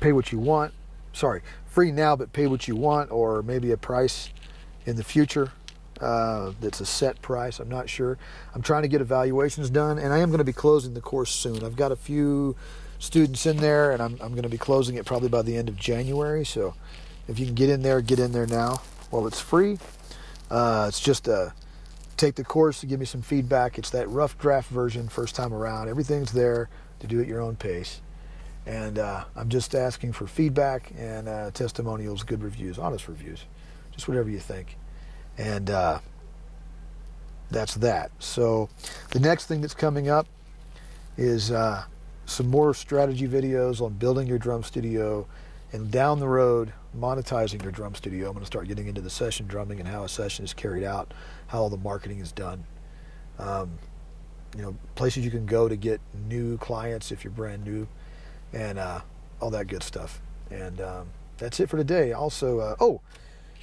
pay 0.00 0.12
what 0.12 0.32
you 0.32 0.38
want. 0.38 0.72
Sorry, 1.12 1.42
free 1.66 1.92
now, 1.92 2.16
but 2.16 2.32
pay 2.32 2.46
what 2.46 2.66
you 2.66 2.74
want, 2.74 3.10
or 3.10 3.42
maybe 3.42 3.70
a 3.70 3.76
price 3.76 4.30
in 4.86 4.96
the 4.96 5.04
future 5.04 5.52
uh, 6.00 6.52
that's 6.60 6.80
a 6.80 6.86
set 6.86 7.22
price. 7.22 7.58
I'm 7.60 7.68
not 7.68 7.88
sure. 7.88 8.18
I'm 8.54 8.62
trying 8.62 8.82
to 8.82 8.88
get 8.88 9.00
evaluations 9.00 9.70
done, 9.70 9.98
and 9.98 10.12
I 10.12 10.18
am 10.18 10.30
going 10.30 10.38
to 10.38 10.44
be 10.44 10.52
closing 10.52 10.94
the 10.94 11.00
course 11.00 11.30
soon. 11.30 11.64
I've 11.64 11.76
got 11.76 11.92
a 11.92 11.96
few 11.96 12.56
students 12.98 13.46
in 13.46 13.58
there, 13.58 13.92
and 13.92 14.02
I'm, 14.02 14.12
I'm 14.20 14.30
going 14.30 14.42
to 14.42 14.48
be 14.48 14.58
closing 14.58 14.96
it 14.96 15.04
probably 15.04 15.28
by 15.28 15.42
the 15.42 15.56
end 15.56 15.68
of 15.68 15.76
January. 15.76 16.44
So 16.44 16.74
if 17.28 17.38
you 17.38 17.46
can 17.46 17.54
get 17.54 17.70
in 17.70 17.82
there, 17.82 18.00
get 18.00 18.18
in 18.18 18.32
there 18.32 18.46
now 18.46 18.82
while 19.10 19.26
it's 19.26 19.40
free. 19.40 19.78
Uh, 20.50 20.86
it's 20.88 21.00
just 21.00 21.28
a 21.28 21.52
take 22.16 22.34
the 22.34 22.44
course 22.44 22.80
to 22.80 22.86
give 22.86 22.98
me 22.98 23.06
some 23.06 23.22
feedback. 23.22 23.78
It's 23.78 23.90
that 23.90 24.08
rough 24.08 24.38
draft 24.38 24.70
version, 24.70 25.08
first 25.08 25.34
time 25.34 25.52
around. 25.52 25.88
Everything's 25.88 26.32
there 26.32 26.68
to 27.00 27.06
do 27.06 27.20
at 27.20 27.26
your 27.26 27.40
own 27.40 27.56
pace. 27.56 28.00
And 28.64 28.98
uh, 28.98 29.24
I'm 29.36 29.48
just 29.48 29.74
asking 29.74 30.12
for 30.12 30.26
feedback 30.26 30.92
and 30.98 31.28
uh, 31.28 31.50
testimonials, 31.52 32.22
good 32.22 32.42
reviews, 32.42 32.78
honest 32.78 33.06
reviews, 33.06 33.44
just 33.92 34.08
whatever 34.08 34.28
you 34.28 34.40
think. 34.40 34.76
And 35.38 35.70
uh, 35.70 36.00
that's 37.50 37.74
that. 37.76 38.10
So 38.18 38.68
the 39.10 39.20
next 39.20 39.46
thing 39.46 39.60
that's 39.60 39.74
coming 39.74 40.08
up 40.08 40.26
is 41.16 41.50
uh, 41.50 41.84
some 42.26 42.48
more 42.48 42.74
strategy 42.74 43.26
videos 43.26 43.80
on 43.80 43.94
building 43.94 44.26
your 44.26 44.38
drum 44.38 44.62
studio 44.62 45.26
and 45.72 45.90
down 45.90 46.20
the 46.20 46.28
road 46.28 46.72
monetizing 46.96 47.62
your 47.62 47.72
drum 47.72 47.94
studio. 47.94 48.26
I'm 48.26 48.32
going 48.32 48.42
to 48.42 48.46
start 48.46 48.68
getting 48.68 48.88
into 48.88 49.00
the 49.00 49.10
session 49.10 49.46
drumming 49.46 49.78
and 49.80 49.88
how 49.88 50.04
a 50.04 50.08
session 50.08 50.44
is 50.44 50.52
carried 50.52 50.84
out, 50.84 51.12
how 51.48 51.60
all 51.60 51.70
the 51.70 51.76
marketing 51.76 52.18
is 52.18 52.32
done. 52.32 52.64
Um, 53.38 53.78
you 54.56 54.62
know, 54.62 54.76
places 54.94 55.24
you 55.24 55.30
can 55.30 55.46
go 55.46 55.68
to 55.68 55.76
get 55.76 56.00
new 56.28 56.56
clients 56.58 57.12
if 57.12 57.24
you're 57.24 57.32
brand 57.32 57.64
new, 57.64 57.86
and 58.52 58.78
uh, 58.78 59.00
all 59.40 59.50
that 59.50 59.66
good 59.66 59.82
stuff. 59.82 60.20
And 60.50 60.80
um, 60.80 61.08
that's 61.36 61.60
it 61.60 61.68
for 61.68 61.76
today. 61.76 62.12
Also, 62.12 62.60
uh, 62.60 62.76
oh, 62.80 63.00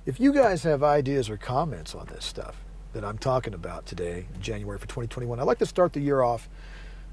if 0.06 0.20
you 0.20 0.34
guys 0.34 0.64
have 0.64 0.84
ideas 0.84 1.30
or 1.30 1.38
comments 1.38 1.96
on 1.96 2.08
this 2.08 2.26
stuff 2.26 2.64
that 2.94 3.04
I'm 3.04 3.18
talking 3.18 3.54
about 3.54 3.86
today, 3.86 4.28
January 4.40 4.78
for 4.78 4.86
2021, 4.86 5.40
I'd 5.40 5.44
like 5.44 5.60
to 5.60 5.66
start 5.66 5.94
the 5.94 6.02
year 6.02 6.22
off 6.22 6.48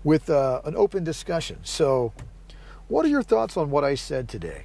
with 0.05 0.31
uh, 0.31 0.61
an 0.65 0.77
open 0.77 1.05
discussion. 1.05 1.59
So, 1.63 2.13
what 2.89 3.05
are 3.05 3.09
your 3.09 3.23
thoughts 3.23 3.57
on 3.57 3.71
what 3.71 3.85
I 3.85 3.95
said 3.95 4.29
today? 4.29 4.65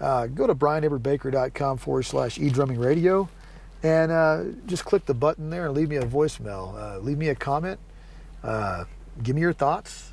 Uh, 0.00 0.26
go 0.26 0.46
to 0.46 0.54
brianedwardbaker.com 0.54 1.78
forward 1.78 2.02
slash 2.02 2.38
e-drumming 2.38 2.78
radio 2.78 3.28
and 3.82 4.10
uh, 4.10 4.44
just 4.66 4.84
click 4.84 5.06
the 5.06 5.14
button 5.14 5.48
there 5.50 5.66
and 5.66 5.74
leave 5.74 5.88
me 5.88 5.96
a 5.96 6.02
voicemail. 6.02 6.74
Uh, 6.76 6.98
leave 6.98 7.18
me 7.18 7.28
a 7.28 7.34
comment. 7.34 7.78
Uh, 8.42 8.84
give 9.22 9.34
me 9.34 9.40
your 9.40 9.52
thoughts. 9.52 10.12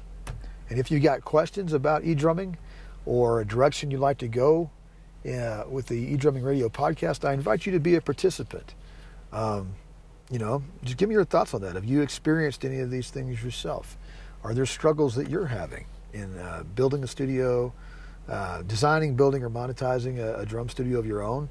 And 0.69 0.79
if 0.79 0.89
you've 0.91 1.03
got 1.03 1.23
questions 1.23 1.73
about 1.73 2.03
e-drumming 2.03 2.57
or 3.05 3.41
a 3.41 3.45
direction 3.45 3.91
you'd 3.91 3.99
like 3.99 4.17
to 4.19 4.27
go 4.27 4.69
uh, 5.25 5.63
with 5.69 5.87
the 5.87 5.95
e-drumming 5.95 6.43
radio 6.43 6.69
podcast, 6.69 7.27
I 7.27 7.33
invite 7.33 7.65
you 7.65 7.71
to 7.73 7.79
be 7.79 7.95
a 7.95 8.01
participant. 8.01 8.73
Um, 9.31 9.73
you 10.29 10.39
know, 10.39 10.63
just 10.83 10.97
give 10.97 11.09
me 11.09 11.15
your 11.15 11.25
thoughts 11.25 11.53
on 11.53 11.61
that. 11.61 11.75
Have 11.75 11.85
you 11.85 12.01
experienced 12.01 12.63
any 12.63 12.79
of 12.79 12.89
these 12.89 13.09
things 13.09 13.43
yourself? 13.43 13.97
Are 14.43 14.53
there 14.53 14.65
struggles 14.65 15.15
that 15.15 15.29
you're 15.29 15.47
having 15.47 15.85
in 16.13 16.37
uh, 16.37 16.63
building 16.75 17.03
a 17.03 17.07
studio, 17.07 17.73
uh, 18.29 18.61
designing, 18.63 19.15
building, 19.15 19.43
or 19.43 19.49
monetizing 19.49 20.19
a, 20.19 20.39
a, 20.39 20.45
drum 20.45 20.69
studio 20.69 20.99
of 20.99 21.05
your 21.05 21.21
own. 21.21 21.49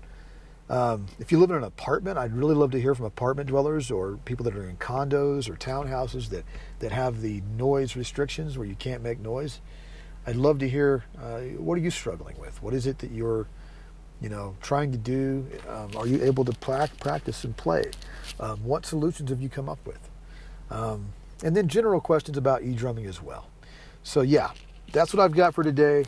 Um, 0.71 1.07
if 1.19 1.31
you 1.31 1.39
live 1.39 1.51
in 1.51 1.57
an 1.57 1.65
apartment, 1.65 2.17
I'd 2.17 2.33
really 2.33 2.55
love 2.55 2.71
to 2.71 2.81
hear 2.81 2.95
from 2.95 3.05
apartment 3.05 3.49
dwellers 3.49 3.91
or 3.91 4.19
people 4.25 4.45
that 4.45 4.57
are 4.57 4.69
in 4.69 4.77
condos 4.77 5.51
or 5.51 5.57
townhouses 5.57 6.31
that, 6.31 6.45
that 6.79 6.93
have 6.93 7.21
the 7.21 7.43
noise 7.59 7.95
restrictions 7.95 8.57
where 8.57 8.67
you 8.67 8.77
can't 8.77 9.03
make 9.03 9.21
noise. 9.21 9.61
I'd 10.27 10.37
love 10.37 10.61
to 10.61 10.69
hear 10.69 11.05
uh, 11.21 11.41
what 11.59 11.75
are 11.75 11.83
you 11.83 11.91
struggling 11.91 12.39
with? 12.39 12.63
What 12.63 12.73
is 12.73 12.87
it 12.87 13.01
that 13.01 13.11
you're, 13.11 13.49
you 14.21 14.29
know, 14.29 14.57
trying 14.63 14.93
to 14.93 14.99
do? 14.99 15.47
Um, 15.69 15.91
are 15.97 16.07
you 16.07 16.23
able 16.23 16.45
to 16.45 16.53
practice 16.53 17.45
and 17.45 17.55
play? 17.57 17.91
Um, 18.39 18.65
what 18.65 18.87
solutions 18.87 19.29
have 19.31 19.43
you 19.43 19.49
come 19.49 19.69
up 19.69 19.85
with? 19.85 20.09
Um, 20.71 21.13
and 21.43 21.57
then 21.57 21.69
general 21.69 22.01
questions 22.01 22.37
about 22.37 22.63
e-drumming 22.63 23.07
as 23.07 23.23
well. 23.23 23.49
So 24.03 24.21
yeah, 24.23 24.51
that's 24.93 25.13
what 25.15 25.23
I've 25.23 25.33
got 25.35 25.55
for 25.55 25.63
today 25.63 26.05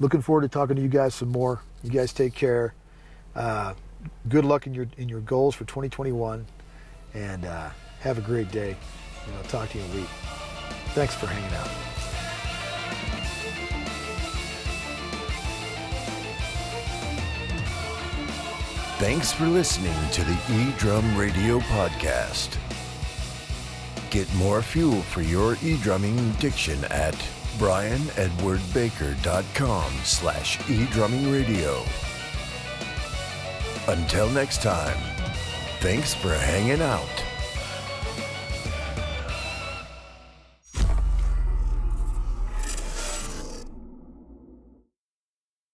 looking 0.00 0.20
forward 0.20 0.42
to 0.42 0.48
talking 0.48 0.76
to 0.76 0.82
you 0.82 0.88
guys 0.88 1.14
some 1.14 1.30
more. 1.30 1.60
You 1.82 1.90
guys 1.90 2.12
take 2.12 2.34
care. 2.34 2.74
Uh, 3.34 3.74
good 4.28 4.44
luck 4.44 4.66
in 4.66 4.74
your 4.74 4.86
in 4.98 5.08
your 5.08 5.20
goals 5.20 5.54
for 5.54 5.64
2021, 5.64 6.46
and 7.14 7.44
uh, 7.44 7.70
have 8.00 8.18
a 8.18 8.22
great 8.22 8.50
day. 8.50 8.76
And 9.26 9.36
I'll 9.36 9.44
talk 9.44 9.70
to 9.70 9.78
you 9.78 9.84
in 9.84 9.90
a 9.90 9.94
week. 9.94 10.08
Thanks 10.94 11.14
for 11.14 11.26
hanging 11.26 11.54
out. 11.56 11.68
Thanks 18.98 19.30
for 19.30 19.46
listening 19.46 19.94
to 20.12 20.24
the 20.24 20.32
eDrum 20.32 21.18
Radio 21.18 21.60
Podcast. 21.60 22.56
Get 24.16 24.34
more 24.36 24.62
fuel 24.62 25.02
for 25.02 25.20
your 25.20 25.58
e-drumming 25.62 26.18
addiction 26.30 26.82
at 26.86 27.14
brianedwardbaker.com 27.58 29.92
slash 30.04 30.56
eDrummingRadio. 30.56 31.86
Until 33.88 34.30
next 34.30 34.62
time, 34.62 34.96
thanks 35.80 36.14
for 36.14 36.32
hanging 36.32 36.80
out. 36.80 37.25